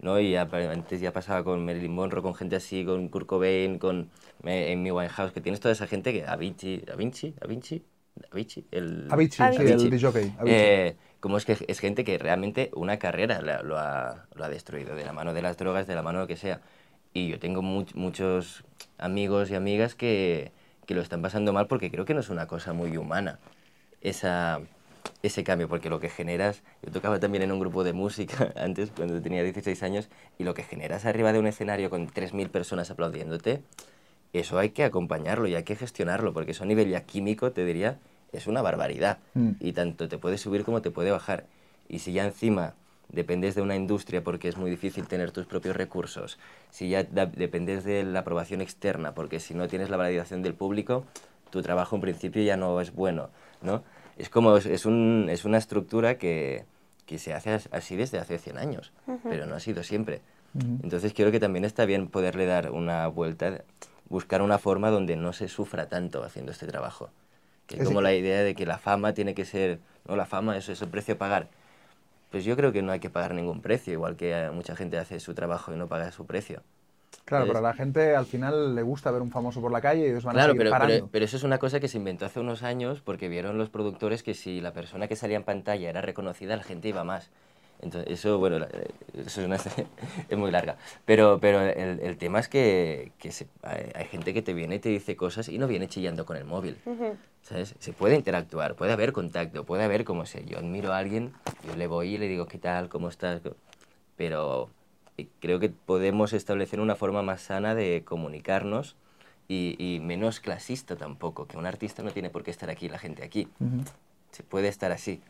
[0.00, 0.20] ¿no?
[0.20, 4.08] Y ya antes ya pasaba con Marilyn Monroe, con gente así, con Kurt Cobain, con
[4.44, 7.82] eh, Amy Winehouse, que tienes toda esa gente que Avicii, Avicii, Avicii,
[8.30, 9.72] Avicii, el Avicii, sí, Avicii.
[9.72, 10.32] el disc jockey.
[10.38, 10.54] Avicii.
[10.56, 14.48] eh, como es que es gente que realmente una carrera la- lo, ha, lo ha
[14.48, 16.60] destruido, de la mano de las drogas, de la mano de lo que sea.
[17.12, 18.62] Y yo tengo much- muchos
[18.98, 20.52] amigos y amigas que,
[20.88, 23.38] que lo están pasando mal porque creo que no es una cosa muy humana
[24.00, 24.60] esa,
[25.22, 28.90] ese cambio, porque lo que generas, yo tocaba también en un grupo de música antes,
[28.96, 32.90] cuando tenía 16 años, y lo que generas arriba de un escenario con 3.000 personas
[32.90, 33.60] aplaudiéndote,
[34.32, 37.66] eso hay que acompañarlo y hay que gestionarlo, porque eso a nivel ya químico, te
[37.66, 37.98] diría,
[38.32, 39.18] es una barbaridad.
[39.34, 39.50] Mm.
[39.60, 41.44] Y tanto te puede subir como te puede bajar.
[41.86, 42.74] Y si ya encima
[43.10, 46.38] dependes de una industria porque es muy difícil tener tus propios recursos,
[46.70, 51.04] si ya dependes de la aprobación externa porque si no tienes la validación del público,
[51.50, 53.30] tu trabajo en principio ya no es bueno,
[53.62, 53.82] ¿no?
[54.18, 56.64] Es como, es, es un- es una estructura que,
[57.06, 58.92] que se hace as- así desde hace 100 años,
[59.30, 60.20] pero no ha sido siempre.
[60.82, 63.62] Entonces creo que también está bien poderle dar una vuelta,
[64.08, 67.10] buscar una forma donde no se sufra tanto haciendo este trabajo.
[67.66, 70.26] Que es Es- como la idea de que la fama tiene que ser, no, la
[70.26, 71.48] fama eso es el precio a pagar.
[72.30, 75.20] Pues yo creo que no hay que pagar ningún precio, igual que mucha gente hace
[75.20, 76.62] su trabajo y no paga su precio.
[77.24, 80.02] Claro, pero a la gente al final le gusta ver un famoso por la calle
[80.06, 81.04] y ellos van a Claro, seguir pero, parando.
[81.04, 83.70] pero, pero eso es una cosa que se inventó hace unos años porque vieron los
[83.70, 87.30] productores que si la persona que salía en pantalla era reconocida, la gente iba más.
[87.80, 89.56] Entonces, eso, bueno, eh, eso es, una,
[90.28, 90.76] es muy larga.
[91.04, 94.76] Pero, pero el, el tema es que, que se- hay, hay gente que te viene
[94.76, 96.76] y te dice cosas y no viene chillando con el móvil.
[97.42, 97.74] ¿Sabes?
[97.78, 101.32] Se puede interactuar, puede haber contacto, puede haber, como sé, yo admiro a alguien,
[101.66, 102.88] yo le voy y le digo, ¿qué tal?
[102.88, 103.40] ¿Cómo estás?
[104.16, 104.68] Pero
[105.16, 108.96] eh, creo que podemos establecer una forma más sana de comunicarnos
[109.46, 112.88] y, y menos clasista tampoco, que un artista no tiene por qué estar aquí y
[112.90, 113.48] la gente aquí.
[113.60, 113.82] Ujú.
[114.32, 115.22] Se puede estar así.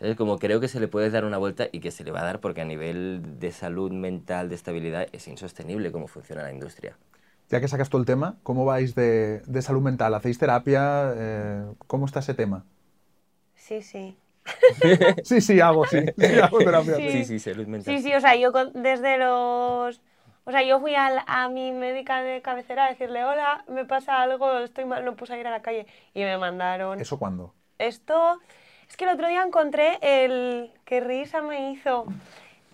[0.00, 2.20] Es como creo que se le puede dar una vuelta y que se le va
[2.20, 6.52] a dar porque a nivel de salud mental, de estabilidad, es insostenible cómo funciona la
[6.52, 6.96] industria.
[7.50, 10.14] Ya que sacas todo el tema, ¿cómo vais de, de salud mental?
[10.14, 11.12] ¿Hacéis terapia?
[11.16, 12.64] Eh, ¿Cómo está ese tema?
[13.54, 14.16] Sí, sí.
[15.24, 15.98] Sí, sí, hago, sí.
[16.16, 16.96] sí hago terapia.
[16.96, 17.10] Sí.
[17.10, 17.96] Sí, sí, salud mental.
[17.96, 20.00] Sí, sí, o sea, yo con- desde los...
[20.44, 24.22] O sea, yo fui al- a mi médica de cabecera a decirle, hola, me pasa
[24.22, 25.86] algo, estoy mal, no puedo ir a la calle.
[26.14, 27.00] Y me mandaron...
[27.00, 27.54] ¿Eso cuándo?
[27.78, 28.40] Esto...
[28.88, 30.70] Es que el otro día encontré el...
[30.84, 32.06] Qué risa me hizo.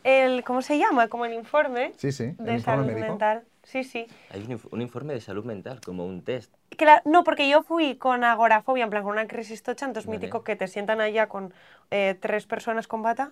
[0.05, 0.45] El...
[0.45, 1.09] ¿Cómo se llama?
[1.09, 2.25] Como el informe Sí, sí.
[2.25, 3.09] el de informe salud médico.
[3.09, 3.45] mental.
[3.63, 4.07] Sí, sí.
[4.31, 6.53] Hay un informe de salud mental, como un test.
[6.77, 10.19] Claro, no, porque yo fui con agorafobia, en plan con una crisis tocha, entonces Vale.
[10.19, 11.55] mítico que te sientan allá con
[11.91, 13.31] eh, tres personas con bata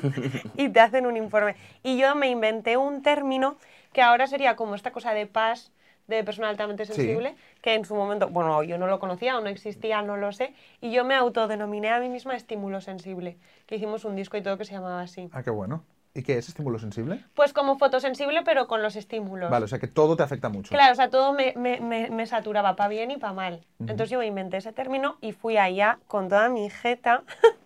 [0.56, 1.56] y te hacen un informe.
[1.82, 3.56] Y yo me inventé un término
[3.94, 5.72] que ahora sería como esta cosa de paz
[6.16, 9.48] de persona altamente sensible, que en su momento, bueno, yo no lo conocía o no
[9.48, 14.04] existía, no lo sé, y yo me autodenominé a mí misma estímulo sensible, que hicimos
[14.04, 15.28] un disco y todo que se llamaba así.
[15.32, 15.84] Ah, qué bueno.
[16.12, 17.24] ¿Y qué es estímulo sensible?
[17.34, 19.48] Pues como fotosensible, pero con los estímulos.
[19.48, 20.70] Vale, o sea que todo te afecta mucho.
[20.70, 23.64] Claro, o sea, todo me, me, me, me saturaba, para bien y para mal.
[23.78, 27.22] Entonces yo me inventé ese término y fui allá con toda mi jeta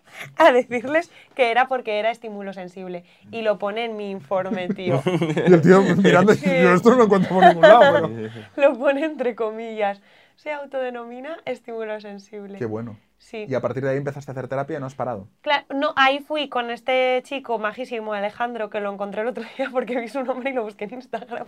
[0.37, 3.03] a decirles que era porque era estímulo sensible.
[3.31, 5.01] Y lo pone en mi informe, tío.
[5.05, 6.45] Y el tío mirando y Sí.
[6.49, 8.31] yo esto no lo encuentro por ningún lado, pero
[8.73, 10.01] Lo pone entre comillas.
[10.35, 12.57] Se autodenomina estímulo sensible.
[12.57, 12.97] qué bueno.
[13.17, 13.45] Sí.
[13.47, 15.27] Y a partir de ahí empezaste a hacer terapia y no has parado.
[15.41, 19.69] Claro, no, ahí fui con este chico majísimo, Alejandro, que lo encontré el otro día
[19.71, 21.47] porque vi su nombre y lo busqué en Instagram.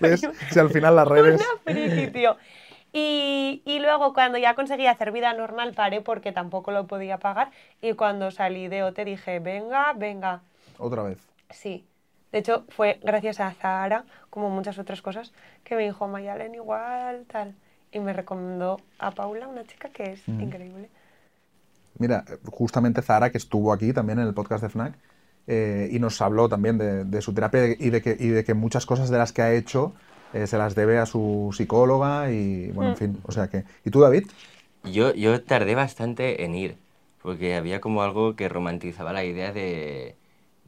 [0.00, 0.26] ¿Ves?
[0.50, 1.40] Si al final las redes...
[1.40, 2.36] Una friki, tío.
[2.92, 7.50] Y, y luego cuando ya conseguí hacer vida normal paré porque tampoco lo podía pagar
[7.82, 10.40] y cuando salí de OT dije, venga, venga,
[10.78, 11.18] Otra vez.
[11.50, 11.84] sí.
[12.32, 15.32] De hecho fue gracias a Zahara, como muchas otras cosas,
[15.64, 17.54] que me dijo, Mayalen igual, tal.
[17.90, 20.42] Y me recomendó a Paula, una chica que es Mm.
[20.42, 20.90] increíble.
[21.98, 24.94] Mira, justamente Zara, que estuvo aquí también en el podcast de FNAC,
[25.46, 28.54] eh, y nos habló también de, de su terapia y de, que, y de que
[28.54, 29.94] muchas cosas de las que ha hecho
[30.32, 32.98] eh, se las debe a su psicóloga y, bueno, en Mm.
[32.98, 33.64] fin, o sea que...
[33.84, 34.26] ¿Y tú, David?
[34.84, 36.76] Yo, yo tardé bastante en ir,
[37.22, 40.16] porque había como algo que romantizaba la idea de,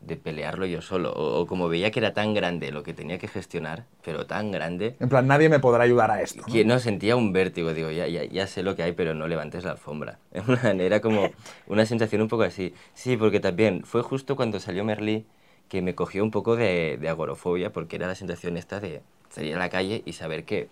[0.02, 3.18] de pelearlo yo solo, o, o como veía que era tan grande lo que tenía
[3.18, 6.42] que gestionar, pero tan grande, En plan, nadie me podrá ayudar a esto.
[6.46, 6.54] ¿no?
[6.54, 9.28] que no sentía un vértigo, digo, ya, ya, ya sé lo que hay, pero no
[9.28, 10.18] levantes la alfombra.
[10.64, 11.30] En Era como
[11.66, 12.74] una sensación un poco así.
[12.94, 15.26] Sí, porque también fue justo cuando salió Merlí
[15.68, 19.54] que me cogió un poco de, de agorofobia, porque era la sensación esta de salir
[19.54, 20.68] a la calle y saber que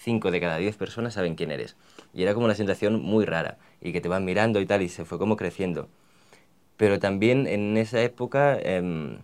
[0.00, 1.76] 5 de cada 10 personas saben quién eres.
[2.14, 4.88] Y era como una sensación muy rara, y que te van mirando y tal, y
[4.88, 5.88] se fue como creciendo.
[6.76, 9.18] Pero también en esa época em,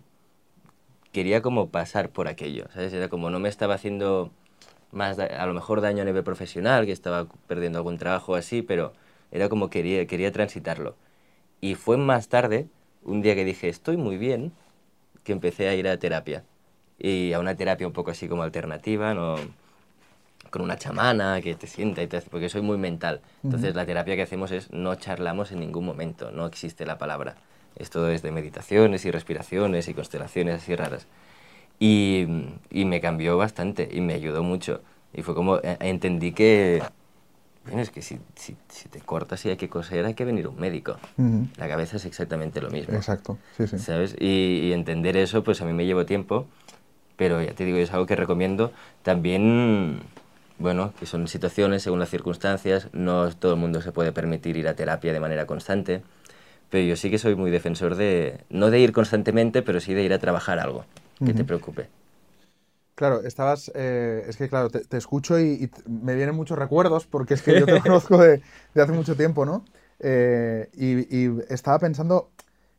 [1.11, 2.93] quería como pasar por aquello, ¿sabes?
[2.93, 4.31] Era como no me estaba haciendo
[4.91, 8.93] más, a lo mejor daño a nivel profesional, que estaba perdiendo algún trabajo así, pero
[9.31, 10.95] era como quería, quería transitarlo.
[11.61, 12.67] Y fue más tarde,
[13.03, 14.53] un día que dije, estoy muy bien,
[15.23, 16.43] que empecé a ir a terapia.
[16.99, 19.35] Y a una terapia un poco así como alternativa, ¿no?
[20.55, 23.19] con una chamana que te sienta y te hace, porque soy muy mental.
[23.43, 23.77] Entonces Ujú.
[23.77, 27.35] la terapia que hacemos es no charlamos en ningún momento, no existe la palabra.
[27.75, 31.07] Es todo desde meditaciones y respiraciones y constelaciones así raras.
[31.77, 32.25] Y,
[32.69, 34.81] y me cambió bastante y me ayudó mucho.
[35.13, 36.81] Y fue como, eh, entendí que,
[37.65, 40.47] bueno, es que si, si, si te cortas y hay que coser, hay que venir
[40.47, 40.97] un médico.
[41.17, 41.47] Ujú.
[41.57, 42.95] La cabeza es exactamente lo mismo.
[42.95, 43.77] Exacto, sí, sí.
[43.77, 44.15] ¿Sabes?
[44.19, 46.47] Y, y entender eso, pues a mí me llevó tiempo,
[47.17, 48.71] pero ya te digo, es algo que recomiendo.
[49.03, 50.01] También,
[50.59, 54.67] bueno, que son situaciones según las circunstancias, no todo el mundo se puede permitir ir
[54.67, 56.01] a terapia de manera constante,
[56.69, 60.03] pero yo sí que soy muy defensor de, no de ir constantemente, pero sí de
[60.03, 60.85] ir a trabajar algo
[61.25, 61.87] que te preocupe.
[62.95, 63.71] Claro, estabas.
[63.75, 67.57] eh, es que, claro, te, te escucho y, me vienen muchos recuerdos porque es que
[67.57, 68.41] yo te conozco de,
[68.73, 69.65] de hace mucho tiempo, ¿no?
[69.99, 72.31] Eh, y, y estaba pensando,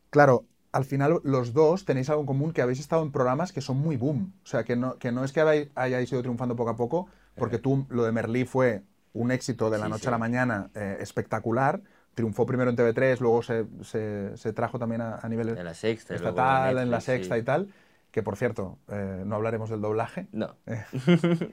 [0.09, 3.61] claro, al final los dos tenéis algo en común que habéis estado en programas que
[3.61, 4.33] son muy boom.
[4.43, 7.07] O sea, que no, que no es que habéis- hayáis ido triunfando poco a poco,
[7.35, 10.07] porque tú, lo de Merlí fue un éxito de la Sí, noche sí.
[10.07, 11.81] a la mañana eh, espectacular.
[12.13, 15.73] Triunfó primero en TV3, luego se, se- se trajo también a, a nivel En la
[15.73, 17.41] Sexta, en estatal, en la sexta sí.
[17.41, 17.73] y tal.
[18.11, 20.27] Que por cierto, eh, no hablaremos del doblaje.
[20.31, 20.55] No.
[20.65, 20.83] Eh,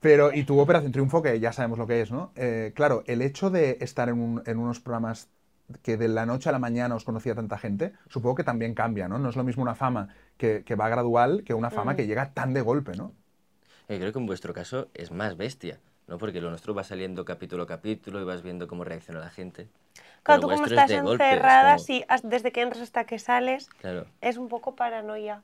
[0.00, 2.32] Pero, y tu Operación Triunfo, que ya sabemos lo que es, ¿no?
[2.34, 5.28] Eh, claro, el hecho de estar en, un- en unos programas
[5.82, 9.08] que de la noche a la mañana os conocía tanta gente, supongo que también cambia,
[9.08, 9.18] ¿no?
[9.18, 11.96] No es lo mismo una fama que, que va gradual que una fama Mm.
[11.96, 13.12] que llega tan de golpe, ¿no?
[13.88, 16.18] Eh, creo que en vuestro caso es más bestia, ¿no?
[16.18, 19.68] Porque lo nuestro va saliendo capítulo a capítulo y vas viendo cómo reacciona la gente.
[20.22, 23.18] Claro, Pero tú como es estás es encerrada, como- sí, desde que entras hasta que
[23.18, 24.06] sales, Claro.
[24.20, 25.42] es un poco paranoia.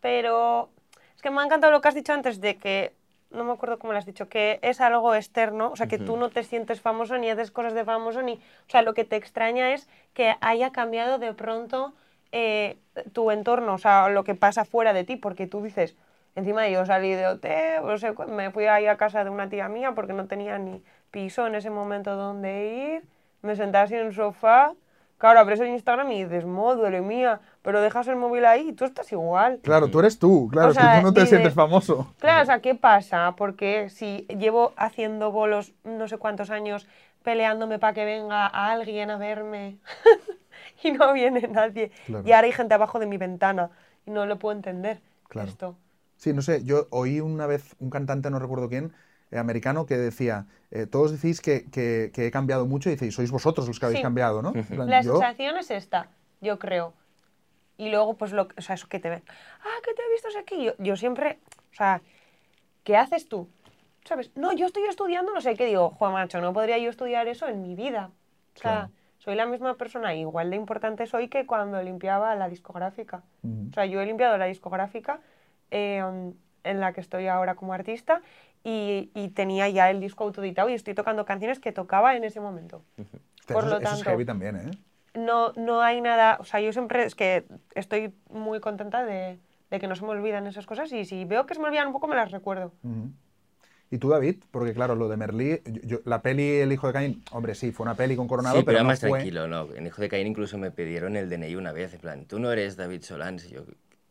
[0.00, 0.70] Pero
[1.14, 2.94] es que me ha encantado lo que has dicho antes de que,
[3.30, 6.16] no me acuerdo cómo lo has dicho, que es algo externo, o sea, que tú
[6.16, 9.16] no te sientes famoso ni haces cosas de famoso, ni, o sea, lo que te
[9.16, 11.92] extraña es que haya cambiado de pronto
[12.32, 12.76] eh,
[13.12, 15.96] tu entorno, o sea, lo que pasa fuera de ti, porque tú dices,
[16.34, 19.68] encima yo salí de hotel, sé, cu- me fui ahí a casa de una tía
[19.68, 23.04] mía porque no tenía ni piso en ese momento donde ir,
[23.42, 24.72] me senté así en un sofá,
[25.18, 28.84] claro, abres el Instagram y dices, madre mía, pero dejas el móvil ahí y tú
[28.84, 29.60] estás igual.
[29.62, 32.14] Claro, tú eres tú, claro, O es que sea, tú no te dices- sientes famoso.
[32.18, 33.34] Claro, o sea, ¿qué pasa?
[33.36, 36.86] Porque si llevo haciendo bolos no sé cuántos años
[37.22, 39.78] peleándome para que venga alguien a verme
[40.82, 41.90] y no viene nadie.
[42.06, 42.24] Claro.
[42.26, 43.70] Y ahora hay gente abajo de mi ventana
[44.06, 45.00] y no lo puedo entender.
[45.28, 45.48] Claro.
[45.48, 45.76] Esto.
[46.16, 48.92] Sí, no sé, yo oí una vez un cantante, no recuerdo quién,
[49.32, 53.30] americano, que decía, eh, todos decís que, que- que he cambiado mucho y decís, sois
[53.30, 54.02] vosotros los que habéis Sí.
[54.02, 54.52] cambiado, ¿no?
[54.52, 56.08] Plan, La yo- sensación es esta,
[56.40, 56.92] yo creo.
[57.78, 59.22] Y luego, pues, lo, o sea, eso que te ven.
[59.60, 60.64] Ah, que te he visto aquí.
[60.64, 61.38] Yo, yo siempre,
[61.72, 62.00] o sea,
[62.84, 63.48] ¿qué haces tú?
[64.04, 64.30] ¿Sabes?
[64.36, 65.66] No, yo estoy estudiando, no sé qué.
[65.66, 68.10] Digo, Juan Macho, no podría yo estudiar eso en mi vida.
[68.54, 68.90] O sea, Claro.
[69.18, 73.22] soy la misma persona, igual de importante soy que cuando limpiaba la discográfica.
[73.42, 73.68] Ujú.
[73.70, 75.20] O sea, yo he limpiado la discográfica
[75.72, 76.00] eh,
[76.66, 78.20] en la que estoy ahora como artista
[78.64, 82.40] y, y tenía ya el disco autoeditado y estoy tocando canciones que tocaba en ese
[82.40, 82.82] momento.
[83.46, 84.70] Por eso, lo eso es tanto- heavy también, ¿eh?
[85.14, 89.38] no, no hay nada, o sea, yo siempre es que estoy muy contenta de,
[89.70, 91.86] de que no se me olvidan esas cosas y si veo que se me olvidan
[91.86, 92.72] un poco me las recuerdo.
[92.82, 93.10] Ujú.
[93.88, 94.42] ¿Y tú, David?
[94.50, 97.70] Porque claro, lo de Merlí, yo- yo- la peli El hijo de Caín, hombre, sí,
[97.70, 99.10] fue una peli con Coronado, sí, pero, pero no más fue...
[99.10, 99.72] tranquilo, ¿no?
[99.76, 102.50] En Hijo de Caín incluso me pidieron el DNI una vez, en plan, tú no
[102.50, 103.44] eres David Solans.
[103.46, 103.62] Y yo,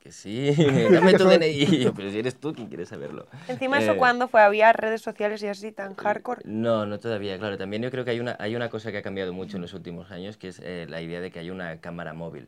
[0.05, 0.51] que sí,
[0.91, 1.91] dame tu DNI.
[1.95, 3.27] Pero si eres tú quien quiere saberlo.
[3.47, 6.43] Encima eso Eh, cuando fue, había redes sociales y así tan hardcore.
[6.45, 7.57] No, no todavía, claro.
[7.57, 9.73] También yo creo que hay una, hay una cosa que ha cambiado mucho en los
[9.73, 12.47] últimos años, que es eh, la idea de que hay una cámara móvil.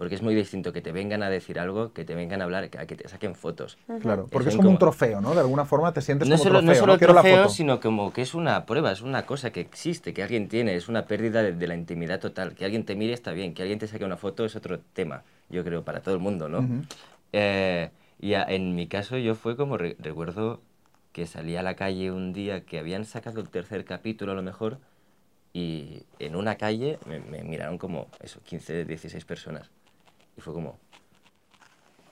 [0.00, 2.64] Porque es muy distinto que te vengan a decir algo, que te vengan a hablar,
[2.64, 3.76] a que te saquen fotos.
[4.00, 5.34] Claro, porque es como un trofeo, ¿no?
[5.34, 7.54] De alguna forma te sientes No como solo, trofeo, no solo Quiero la trofeo, foto.
[7.54, 10.88] sino como que es una prueba, es una cosa que existe, que alguien tiene, es
[10.88, 12.54] una pérdida de, de la intimidad total.
[12.54, 15.22] Que alguien te mire está bien, que alguien te saque una foto es otro tema,
[15.50, 16.60] yo creo, para todo el mundo, ¿no?
[16.60, 16.80] Ujú.
[17.34, 17.90] Eh,
[18.22, 20.62] y a- en mi caso yo fue como, re- recuerdo
[21.12, 24.42] que salí a la calle un día que habían sacado el tercer capítulo a lo
[24.42, 24.78] mejor
[25.52, 29.68] y en una calle me, me miraron como, eso, 15, 16 personas.
[30.40, 30.78] Y fue como,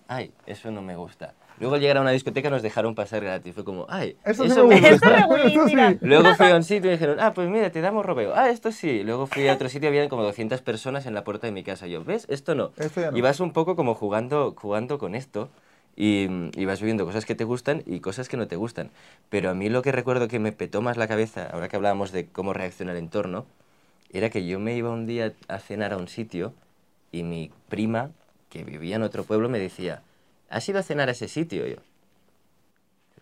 [0.06, 1.32] ay, eso no me gusta.
[1.58, 3.54] Luego al llegar a una discoteca nos dejaron pasar gratis.
[3.54, 5.38] Fue como, ay, Eso eso, sí me gusta.
[5.38, 5.98] Eso.
[6.02, 8.34] Luego fui a un sitio y me dijeron, ah, pues mira, te damos robeo.
[8.34, 9.02] Ah, esto sí.
[9.02, 11.64] Luego fui a otro sitio y habían como 200 personas en la puerta de mi
[11.64, 11.86] casa.
[11.86, 12.26] Yo, ¿ves?
[12.28, 12.72] Esto no.
[12.76, 13.16] Esto no.
[13.16, 15.48] Y vas un poco como jugando, jugando con esto
[15.96, 18.90] y, y vas viendo cosas que te gustan y cosas que no te gustan.
[19.30, 22.12] Pero a mí lo que recuerdo que me petó más la cabeza, ahora que hablábamos
[22.12, 23.46] de cómo reacciona el entorno,
[24.12, 26.52] era que yo me iba un día a cenar a un sitio
[27.12, 28.10] y mi prima,
[28.48, 30.02] que vivía en otro pueblo, me decía,
[30.48, 31.66] ¿has ido a cenar a ese sitio?
[31.66, 31.76] Y yo,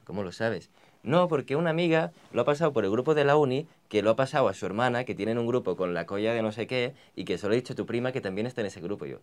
[0.05, 0.71] ¿Cómo lo sabes?
[1.03, 4.11] No, porque una amiga lo ha pasado por el grupo de la uni, que lo
[4.11, 6.67] ha pasado a su hermana, que tienen un grupo con la colla de no sé
[6.67, 9.07] qué, y que solo he dicho a tu prima que también está en ese grupo
[9.07, 9.19] yo.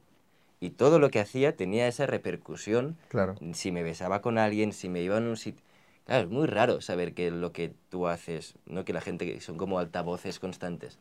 [0.60, 2.97] Y todo lo que hacía tenía esa repercusión.
[3.10, 3.36] Claro.
[3.54, 5.62] Si me besaba con alguien, si me iba en un sitio...
[6.06, 8.84] Claro, es muy raro saber que lo que tú haces, ¿no?
[8.84, 10.99] Que la gente son como altavoces constantes.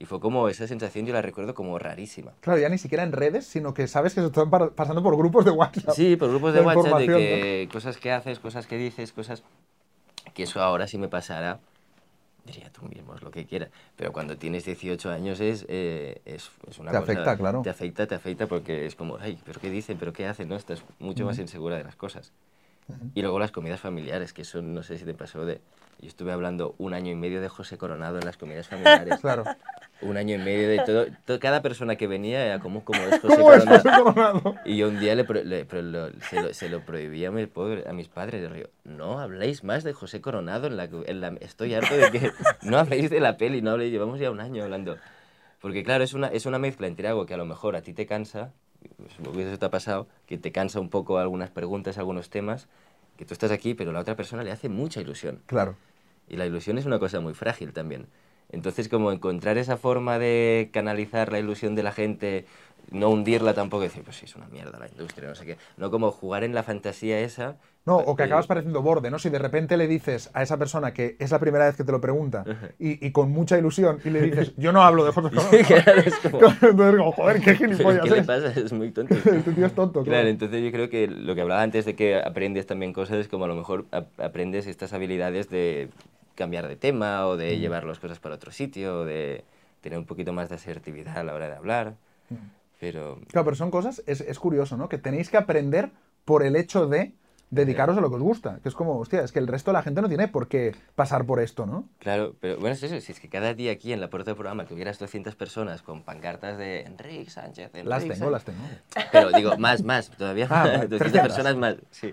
[0.00, 2.32] Y fue como esa sensación, yo la recuerdo como rarísima.
[2.40, 5.44] Claro, ya ni siquiera en redes, sino que sabes que se están pasando por grupos
[5.44, 5.94] de WhatsApp.
[5.94, 9.42] Sí, por grupos de La WhatsApp de que cosas que haces, cosas que dices, cosas
[10.34, 11.58] que eso ahora si me pasara,
[12.44, 13.70] diría tú mismo, es lo que quieras.
[13.96, 17.12] Pero cuando tienes 18 años es, eh, es, es una Te cosa...
[17.12, 17.62] afecta, claro.
[17.62, 19.98] Te afecta, te afecta porque es como, ay, ¿pero qué dicen?
[19.98, 20.48] ¿Pero qué hacen?
[20.48, 20.54] ¿No?
[20.54, 22.32] Estás mucho más insegura de las cosas.
[23.14, 25.60] Y luego las comidas familiares, que eso no sé si te pasó de...
[26.00, 29.18] Yo estuve hablando un año y medio de José Coronado en las comidas familiares.
[29.20, 29.44] Claro.
[30.00, 33.18] Un año y medio de todo, to- Cada persona que venía era como, como es
[33.20, 33.82] José ¿Cómo es Coronado.
[33.82, 34.54] José Coronado?
[34.64, 37.84] Y yo un día le, le- lo- se, lo, se lo prohibí a, mi pobre-
[37.88, 38.48] a mis padres.
[38.48, 40.68] Le digo, no habléis más de José Coronado.
[40.68, 42.30] En la, en la- estoy harto de que
[42.62, 43.60] no habléis de la peli.
[43.60, 44.96] No habléis, llevamos ya un año hablando.
[45.60, 47.92] Porque claro, es una, es una mezcla entre algo que a lo mejor a ti
[47.92, 48.52] te cansa,
[49.16, 52.68] supongo que eso te ha pasado, que te cansa un poco algunas preguntas, algunos temas,
[53.16, 55.42] que tú estás aquí, pero la otra persona le hace mucha ilusión.
[55.46, 55.74] Claro.
[56.28, 58.06] Y la ilusión es una cosa muy frágil también.
[58.50, 62.46] Entonces, como encontrar esa forma de canalizar la ilusión de la gente,
[62.90, 65.58] no hundirla tampoco, decir, pues sí, es una mierda la industria, no sé qué.
[65.76, 67.56] No como jugar en la fantasía esa.
[67.84, 69.18] No, o que eh, acabas pareciendo borde, ¿no?
[69.18, 71.92] Si de repente le dices a esa persona que es la primera vez que te
[71.92, 72.44] lo pregunta
[72.78, 75.28] y, y con mucha ilusión y le dices, yo no hablo de es como-
[76.62, 78.48] Entonces, como, joder, qué gilipollas ¿Qué le pasa?
[78.48, 79.14] Es muy tonto.
[79.14, 80.04] Este tío es tonto, claro.
[80.04, 83.28] Claro, entonces yo creo que lo que hablaba antes de que aprendes también cosas es
[83.28, 85.88] como a lo mejor ap- aprendes estas habilidades de
[86.38, 87.38] cambiar de tema o Mm.
[87.38, 89.44] de llevar las cosas para otro sitio o de
[89.82, 91.94] tener un poquito más de asertividad a la hora de hablar.
[92.30, 92.34] Mm.
[92.80, 94.88] Pero Claro, pero son cosas, es, es curioso, ¿no?
[94.88, 95.90] Que tenéis que aprender
[96.24, 97.12] por el hecho de
[97.50, 98.60] dedicaros a lo que os gusta.
[98.62, 100.76] Que es como, hostia, es que el resto de la gente no tiene por qué
[100.94, 101.88] pasar por esto, ¿no?
[101.98, 104.36] Claro, pero bueno, es eso, si es que cada día aquí en la puerta del
[104.36, 108.30] programa tuvieras 200 personas con pancartas de Enrique Sánchez, Enrique Las tengo, Sánchez".
[108.32, 108.58] las tengo.
[109.10, 111.22] Pero digo, más, más, todavía Ah, más, vale, 200 300.
[111.32, 112.12] personas más, sí.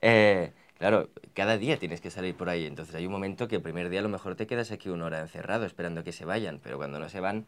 [0.00, 3.62] Eh, claro, cada día tienes que salir por ahí, entonces hay un momento que el
[3.62, 6.58] primer día a lo mejor te quedas aquí una hora encerrado esperando que se vayan,
[6.60, 7.46] pero cuando no se van,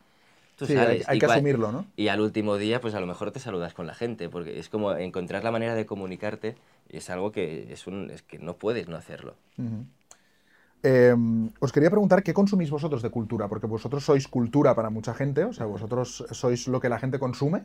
[0.57, 1.09] tú Sí, hay- sales.
[1.09, 1.85] hay Y que asumirlo, ¿no?
[1.97, 4.68] Y al último día, pues a lo mejor te saludas con la gente, porque es
[4.68, 6.55] como encontrar la manera de comunicarte,
[6.88, 9.35] es algo que, es un, es que no puedes no hacerlo.
[10.83, 11.14] Eh,
[11.61, 15.44] os quería preguntar qué consumís vosotros de cultura, porque vosotros sois cultura para mucha gente,
[15.44, 17.64] o sea, vosotros sois lo que la gente consume,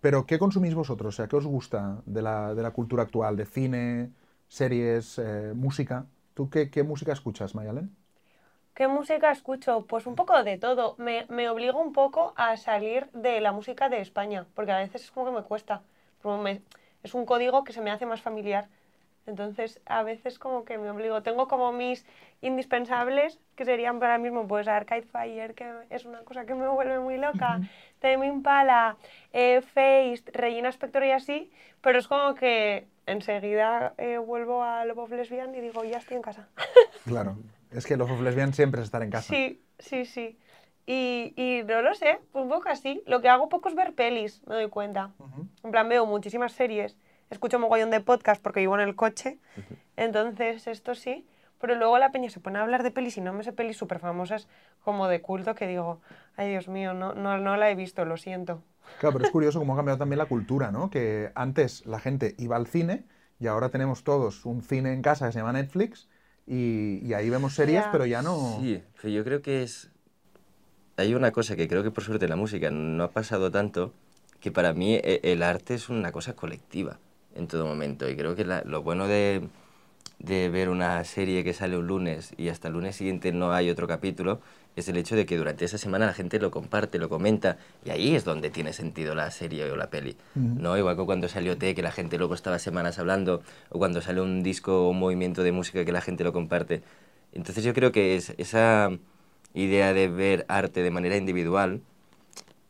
[0.00, 1.14] pero ¿qué consumís vosotros?
[1.14, 3.36] O sea, ¿qué os gusta de la, de la cultura actual?
[3.36, 4.10] ¿De cine,
[4.48, 6.06] series, eh, música?
[6.34, 7.96] ¿Tú qué, qué música escuchas, Mayalen?
[8.74, 9.86] ¿Qué música escucho?
[9.86, 10.94] Pues un poco de todo.
[10.98, 15.04] Me, me obligo un poco a salir de la música de España, porque a veces
[15.04, 15.82] es como que me cuesta.
[16.22, 16.62] Como me-
[17.02, 18.68] es un código que se me hace más familiar.
[19.26, 21.22] Entonces, a veces como que me obligo.
[21.22, 22.06] Tengo como mis
[22.40, 26.68] indispensables, que serían para mí mismo, pues Arcade Fire, que es una cosa que me
[26.68, 27.60] vuelve muy loca.
[28.00, 28.96] Tame Impala,
[29.32, 31.50] eh, Face, Regina Spector y así.
[31.80, 36.16] Pero es como que enseguida eh, vuelvo a Love of Lesbian y digo, ya estoy
[36.16, 36.48] en casa.
[37.04, 37.36] Claro,
[37.70, 39.32] es que los of lesbian siempre es estar en casa.
[39.32, 40.38] Sí, sí, sí.
[40.86, 43.02] Y, y no lo sé, pues un poco así.
[43.06, 45.12] Lo que hago poco es ver pelis, me doy cuenta.
[45.64, 46.96] En plan, veo muchísimas series,
[47.30, 49.38] escucho mogollón de podcast porque vivo en el coche,
[49.96, 51.26] entonces esto sí.
[51.60, 53.76] Pero luego la peña se pone a hablar de pelis y no me sé pelis
[53.76, 54.46] súper famosas
[54.84, 56.00] como de culto que digo,
[56.36, 58.62] ay Dios mío, no, no, no la he visto, lo siento.
[58.96, 60.90] Claro, pero es curioso cómo ha cambiado también la cultura, ¿no?
[60.90, 63.04] Que antes la gente iba al cine
[63.38, 66.08] y ahora tenemos todos un cine en casa que se llama Netflix
[66.46, 68.58] y, y ahí vemos series, pero ya no...
[68.60, 69.90] Sí, pero yo creo que es...
[70.96, 73.92] Hay una cosa que creo que por suerte en la música no ha pasado tanto,
[74.40, 76.98] que para mí e- el arte es una cosa colectiva
[77.34, 78.08] en todo momento.
[78.08, 79.48] Y creo que la- lo bueno de,
[80.18, 83.70] de ver una serie que sale un lunes y hasta el lunes siguiente no hay
[83.70, 84.40] otro capítulo,
[84.74, 87.90] es el hecho de que durante esa semana la gente lo comparte, lo comenta, y
[87.90, 90.16] ahí es donde tiene sentido la serie o la peli.
[90.34, 90.76] ¿no?
[90.78, 94.20] Igual que cuando salió T, que la gente luego estaba semanas hablando, o cuando sale
[94.20, 96.82] un disco o un movimiento de música que la gente lo comparte.
[97.32, 98.90] Entonces yo creo que es, esa
[99.54, 101.80] idea de ver arte de manera individual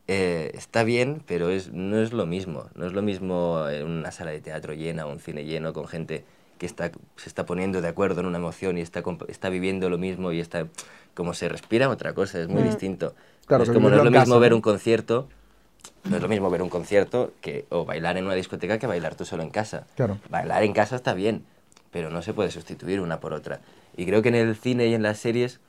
[0.06, 2.70] eh, está bien, pero es, no es lo mismo.
[2.74, 5.86] No es lo mismo en una sala de teatro llena o un cine lleno con
[5.86, 6.24] gente
[6.58, 9.98] que está, se está poniendo de acuerdo en una emoción y está, está viviendo lo
[9.98, 10.66] mismo y está
[11.14, 13.14] como se respira otra cosa, es muy distinto.
[13.46, 14.56] Claro, es como no es lo mismo casa, ver ¿no?
[14.56, 15.28] un concierto,
[16.04, 19.14] no es lo mismo ver un concierto que o bailar en una discoteca que bailar
[19.14, 19.86] tú solo en casa.
[19.96, 20.18] Claro.
[20.30, 21.44] Bailar en casa está bien,
[21.90, 23.60] pero no se puede sustituir una por otra.
[23.96, 25.60] Y creo que en el cine y en las series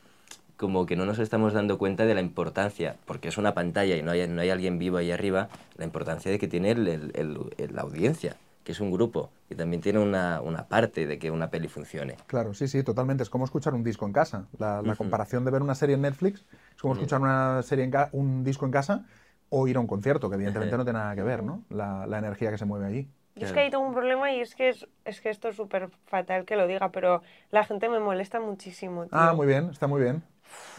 [0.58, 4.04] como que no nos estamos dando cuenta de la importancia, porque es una pantalla y
[4.04, 7.40] no hay, no hay alguien vivo ahí arriba, la importancia de que tiene el- el-
[7.58, 11.32] el- la audiencia, que es un grupo, y también tiene una, una parte de que
[11.32, 12.18] una peli funcione.
[12.28, 13.24] Claro, sí, sí, totalmente.
[13.24, 14.48] Es como escuchar un disco en casa.
[14.58, 16.46] La, la comparación de ver una serie en Netflix
[16.76, 19.06] es como escuchar una serie en un disco en casa
[19.50, 21.64] o ir a un concierto, que evidentemente no tiene nada que ver, ¿no?
[21.70, 23.10] La, la energía que se mueve allí.
[23.36, 25.56] Yo es que ahí tengo un problema y es que, es, es que esto es
[25.56, 29.06] súper fatal que lo diga, pero la gente me molesta muchísimo.
[29.06, 29.18] tío.
[29.18, 30.22] Ah, muy bien, está muy bien.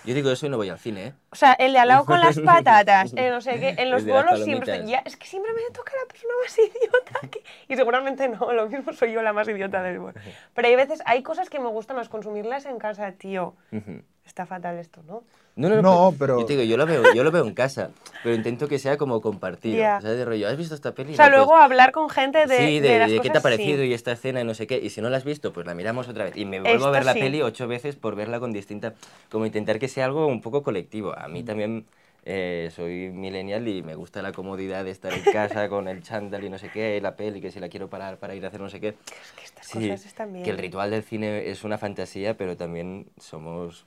[0.05, 1.12] Yo digo eso y no voy al cine, ¿eh?
[1.30, 4.05] O sea, el de al lado con las patatas, eh, no sé qué, en los
[4.07, 4.86] bolos siempre...
[4.86, 7.42] Ya, es que siempre me toca la persona más idiota que...
[7.68, 10.14] Y seguramente no, lo mismo soy yo la más idiota del bolo.
[10.55, 13.55] Pero hay veces, hay cosas que me gusta más consumirlas en casa, tío.
[14.24, 15.22] Está fatal esto, ¿no?
[15.57, 17.90] No, no, No, pero- Yo te digo, yo lo veo, yo lo veo en casa,
[18.22, 19.76] pero intento que sea como compartido.
[19.76, 19.96] Ya.
[19.98, 21.12] O sea, de rollo, ¿has visto esta peli?
[21.12, 23.22] O sea, No, pues- luego hablar con gente de, sí, de, de, las de cosas,
[23.24, 23.88] qué te ha parecido sí.
[23.88, 24.78] y esta escena y no sé qué.
[24.78, 26.36] Y si no la has visto, pues la miramos otra vez.
[26.36, 27.20] Y me vuelvo a Esto ver la sí.
[27.20, 28.94] peli ocho veces por verla con distinta...
[29.28, 31.12] Como intentar que sea algo un poco colectivo.
[31.18, 31.32] A Mm.
[31.32, 31.84] mí también
[32.24, 36.43] eh, soy millennial y me gusta la comodidad de estar en casa con el chándal
[36.45, 38.61] y no sé qué, la peli, que si la quiero parar para ir a hacer
[38.61, 38.88] no sé qué.
[38.88, 40.45] Es que estas Sí, cosas están bien.
[40.45, 43.84] que el ritual del cine es una fantasía, pero también somos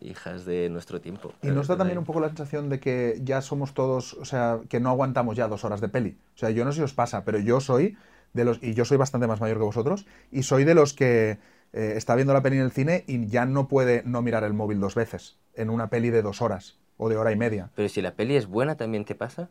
[0.00, 1.32] hijas de nuestro tiempo.
[1.42, 4.60] Y nos da también un poco la sensación de que ya somos todos, o sea,
[4.68, 6.16] que no aguantamos ya dos horas de peli.
[6.34, 7.96] O sea, yo no sé si os pasa, pero yo soy
[8.32, 11.38] de los, y yo soy bastante más mayor que vosotros, y soy de los que
[11.72, 14.52] eh, está viendo la peli en el cine y ya no puede no mirar el
[14.54, 17.70] móvil dos veces en una peli de dos horas o de hora y media.
[17.74, 19.48] Pero si la peli es buena, ¿también te pasa?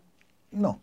[0.52, 0.82] No.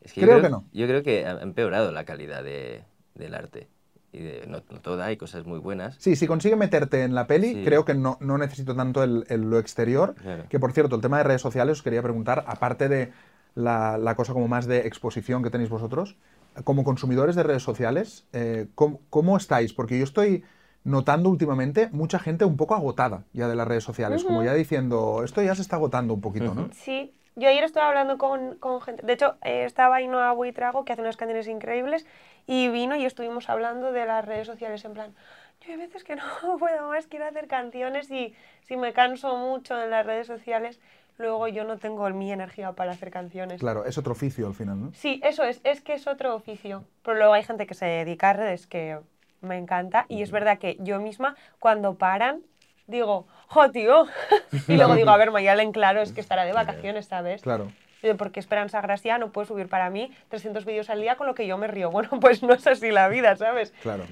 [0.00, 0.64] Es que yo Creo que no.
[0.72, 2.82] Yo creo que ha empeorado la calidad de,
[3.14, 3.68] del arte.
[4.12, 5.96] Y de- no, no toda, hay cosas muy buenas.
[5.98, 7.62] Sí, si consigue meterte en la peli, Sí.
[7.64, 10.14] creo que no, no necesito tanto el, el- lo exterior.
[10.14, 10.44] Claro.
[10.48, 13.12] Que por cierto, el tema de redes sociales os quería preguntar, aparte de
[13.54, 16.16] la, la cosa como más de exposición que tenéis vosotros,
[16.64, 19.72] como consumidores de redes sociales, eh, ¿cómo, cómo estáis?
[19.72, 20.44] Porque yo estoy
[20.86, 25.22] notando últimamente mucha gente un poco agotada ya de las redes sociales, como ya diciendo,
[25.24, 26.70] esto ya se está agotando un poquito, ¿no?
[26.72, 30.92] Sí, yo ayer estaba hablando con, con gente, de hecho eh, estaba Ainhoa Buitrago que
[30.92, 32.06] hace unas canciones increíbles
[32.46, 35.14] y vino y estuvimos hablando de las redes sociales en plan,
[35.60, 36.22] yo hay veces que no
[36.58, 40.78] puedo más, quiero hacer canciones y si me canso mucho en las redes sociales,
[41.18, 43.58] luego yo no tengo mi energía para hacer canciones.
[43.58, 44.92] Claro, es otro oficio al final, ¿no?
[44.94, 46.84] Sí, eso es, es que es otro oficio.
[47.02, 48.98] Pero luego hay gente que se dedica a redes que
[49.46, 52.42] me encanta y es verdad que yo misma cuando paran
[52.86, 54.06] digo, ¡jo, tío!
[54.68, 57.42] y luego digo, a ver, Mayalen, claro, es que estará de vacaciones, ¿sabes?
[57.42, 57.72] Claro.
[58.18, 61.46] Porque Esperanza Gracia no puede subir para mí 300 vídeos al día con lo que
[61.46, 61.90] yo me río.
[61.96, 63.72] Bueno, pues no es así la vida, ¿sabes?
[63.82, 64.04] Claro.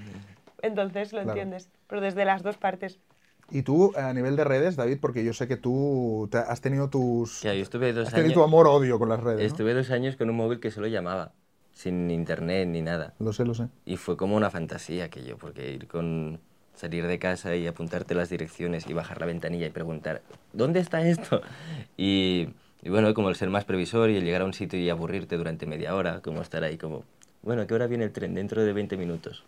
[0.63, 1.31] Entonces lo Claro.
[1.33, 1.71] entiendes.
[1.87, 2.99] Pero desde las dos partes.
[3.51, 6.89] Y tú, a nivel de redes, David, porque yo sé que tú te- has tenido
[6.89, 7.43] tus...
[7.43, 9.47] Yo estuve dos Has tenido años, tu amor-odio con las redes, ¿no?
[9.47, 11.33] estuve dos años con un móvil que solo llamaba,
[11.75, 13.13] sin internet ni nada.
[13.19, 13.69] Lo sé, lo sé.
[13.85, 16.41] Y fue como una fantasía aquello, porque ir con
[16.75, 20.23] salir de casa y apuntarte las direcciones y bajar la ventanilla y preguntar,
[20.53, 21.43] ¿dónde está esto?
[21.97, 22.49] Y,
[22.83, 25.37] y bueno, como el ser más previsor y el llegar a un sitio y aburrirte
[25.37, 27.05] durante media hora, como estar ahí como,
[27.43, 28.35] bueno, ¿a qué hora viene el tren?
[28.35, 29.45] Dentro de 20 minutos.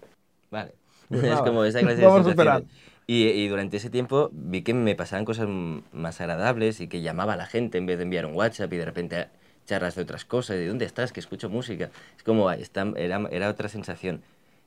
[0.51, 0.73] Vale.
[1.09, 2.59] Pues es como esa clase de vamos a esperar.
[2.59, 2.97] sensaciones.
[3.09, 5.49] Y, y durante ese tiempo vi que me pasaban cosas
[5.93, 8.77] más agradables y que llamaba a la gente en vez de enviar un WhatsApp y
[8.79, 9.29] de repente
[9.67, 11.91] charlas de otras cosas, de dónde estás, que escucho música.
[12.17, 14.23] Es como, está, era, era otra sensación.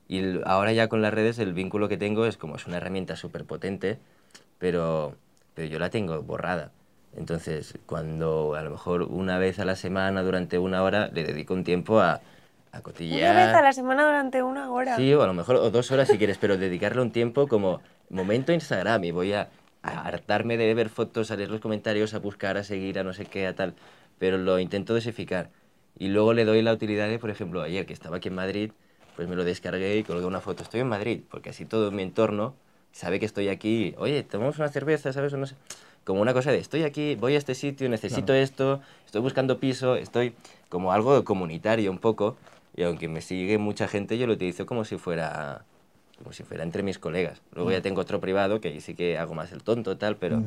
[0.08, 3.16] Y ahora ya con las redes el vínculo que tengo es como es una herramienta
[3.16, 3.98] súper potente,
[4.58, 5.14] pero,
[5.54, 6.70] pero yo la tengo borrada.
[7.16, 11.54] Entonces, cuando a lo mejor una vez a la semana, durante una hora, le dedico
[11.54, 12.20] un tiempo a,
[12.72, 13.34] a cotillear.
[13.34, 14.96] Una vez a la semana durante una hora.
[14.96, 17.80] Sí, o a lo mejor o dos horas si quieres, pero dedicarle un tiempo como
[18.10, 19.48] momento Instagram y voy a,
[19.82, 23.12] a hartarme de ver fotos, a leer los comentarios, a buscar, a seguir, a no
[23.12, 23.74] sé qué, a tal.
[24.20, 25.50] Pero lo intento dosificar.
[25.98, 28.70] Y luego le doy la utilidad de, por ejemplo, ayer que estaba aquí en Madrid,
[29.16, 30.62] pues me lo descargué y colgué una foto.
[30.62, 32.54] Estoy en Madrid, porque así todo mi entorno
[32.92, 33.94] sabe que estoy aquí.
[33.96, 35.32] Oye, tomamos una cerveza, ¿sabes?
[35.32, 35.56] O no sé.
[36.04, 39.96] Como una cosa de, estoy aquí, voy a este sitio, necesito esto, estoy buscando piso,
[39.96, 40.34] estoy
[40.68, 42.36] como algo comunitario un poco.
[42.76, 45.64] Y aunque me sigue mucha gente, yo lo utilizo como si fuera
[46.18, 47.40] como si fuera entre mis colegas.
[47.54, 50.40] Luego ya tengo otro privado que ahí sí que hago más el tonto tal, pero
[50.40, 50.46] Ujú.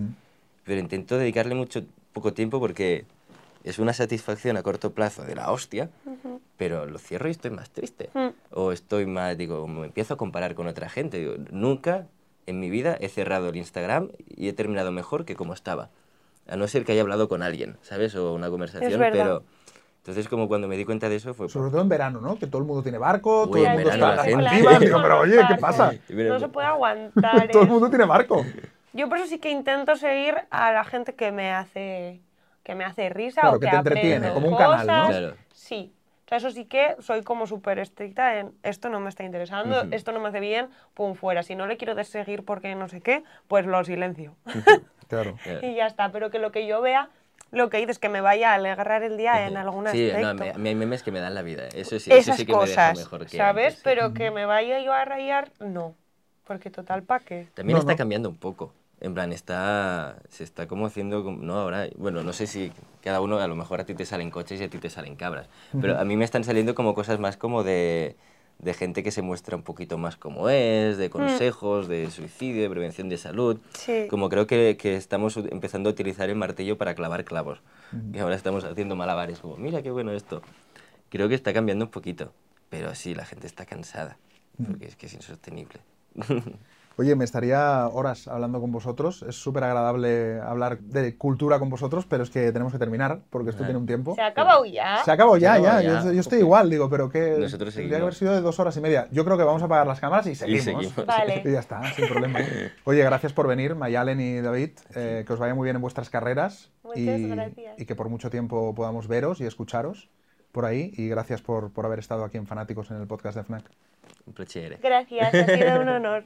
[0.64, 3.06] pero intento dedicarle mucho poco tiempo porque
[3.64, 5.90] es una satisfacción a corto plazo de la hostia,
[6.58, 8.10] pero lo cierro y estoy más triste.
[8.14, 8.28] Mm.
[8.52, 11.20] O estoy más, digo, me empiezo a comparar con otra gente.
[11.20, 12.08] Digo, nunca
[12.46, 15.90] en mi vida he cerrado el Instagram y he terminado mejor que como estaba.
[16.48, 18.16] A no ser que haya hablado con alguien, ¿sabes?
[18.16, 19.44] O una conversación, pero...
[20.04, 21.48] Entonces, como cuando me di cuenta de eso fue...
[21.48, 22.38] Sobre todo en verano, ¿no?
[22.38, 24.86] Que todo el mundo tiene barco, Uy, todo el mundo está la en las gente-.
[24.86, 25.94] Digo, pero oye, ¿qué pasa?
[26.10, 27.48] No se puede aguantar.
[27.52, 28.46] Todo el mundo tiene barco.
[28.92, 32.20] Yo por eso sí que intento seguir a la gente que me hace
[32.64, 34.94] que me hace risa Claro, o que que, te entretiene, aprendo como un canal, ¿no?
[35.08, 35.10] cosas.
[35.20, 35.36] Claro.
[35.54, 35.94] Sí.
[36.26, 39.84] O sea, eso sí que soy como súper estricta en esto no me está interesando,
[39.92, 41.44] esto no me hace bien, pum, fuera.
[41.44, 44.36] Si no le quiero seguir porque no sé qué, pues lo silencio.
[45.10, 45.38] Claro.
[45.62, 46.12] y ya está.
[46.12, 47.10] Pero que lo que yo vea,
[47.52, 50.56] lo que dices, que me vaya a alegrar el día en algún Sí, no, aspecto.
[50.56, 51.68] a mí hay memes que me dan la vida.
[51.68, 53.66] Eso sí, eso Esas sí que me deja cosas, mejor que ¿sabes?
[53.66, 53.82] antes, sí.
[53.84, 55.94] Pero que me vaya yo a rayar, no.
[56.48, 57.48] Porque total, ¿pa' qué?
[57.54, 57.98] También No, está no.
[57.98, 58.74] cambiando un poco.
[59.04, 62.72] En plan, está, se está como haciendo, no ahora, bueno, no sé si
[63.04, 65.18] cada uno, a lo mejor a ti te salen coches y a ti te salen
[65.18, 65.50] cabras,
[65.82, 68.16] pero a mí me están saliendo como cosas más como de,
[68.60, 72.70] de gente que se muestra un poquito más como es, de consejos, de suicidio, de
[72.70, 73.60] prevención de salud.
[73.74, 74.08] Sí.
[74.10, 77.60] Como creo que, que estamos empezando a utilizar el martillo para clavar clavos.
[78.14, 80.42] Y ahora estamos haciendo malabares, como, mira qué bueno esto.
[81.10, 82.32] Creo que está cambiando un poquito,
[82.70, 84.18] pero sí, la gente está cansada,
[84.66, 85.80] porque es que es insostenible.
[86.96, 89.24] Oye, me estaría horas hablando con vosotros.
[89.28, 93.50] Es súper agradable hablar de cultura con vosotros, pero es que tenemos que terminar porque
[93.50, 94.14] esto tiene un tiempo.
[94.14, 95.04] Se ha acabado ya.
[95.04, 95.82] Se acabó ya, Se acabó ya.
[95.82, 96.04] ya.
[96.04, 98.78] Yo, yo estoy igual, digo, pero que Nosotros tendría que haber sido de dos horas
[98.78, 99.08] y media.
[99.12, 100.64] Yo creo que vamos a apagar las cámaras y seguimos.
[100.66, 100.96] seguimos.
[101.08, 101.42] Vale.
[101.44, 102.40] Y ya está, sin problema.
[102.84, 104.72] Oye, gracias por venir, Mayalen y David.
[104.94, 106.70] eh, que os vaya muy bien en vuestras carreras.
[106.84, 107.80] Muchas y, gracias.
[107.80, 110.10] y que por mucho tiempo podamos veros y escucharos
[110.52, 110.94] por ahí.
[110.96, 113.64] Y gracias por, por haber estado aquí en Fanáticos en el podcast de FNAC.
[114.28, 114.78] Un piacere.
[114.82, 116.24] Gracias, ha sido un honor.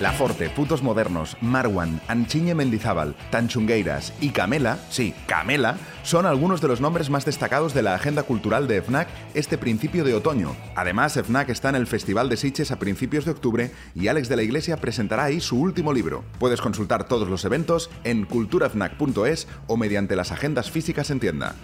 [0.00, 6.68] La Forte, Putos Modernos, Marwan, Anchiñe Mendizábal, Tanchungueiras y Camela, sí, Camela, son algunos de
[6.68, 10.56] los nombres más destacados de la agenda cultural de FNAC este principio de otoño.
[10.74, 14.36] Además, FNAC está en el Festival de Sitges a principios de octubre y Alex de
[14.36, 16.24] la Iglesia presentará ahí su último libro.
[16.38, 21.54] Puedes consultar todos los eventos en culturafnac.es o mediante las agendas físicas en tienda.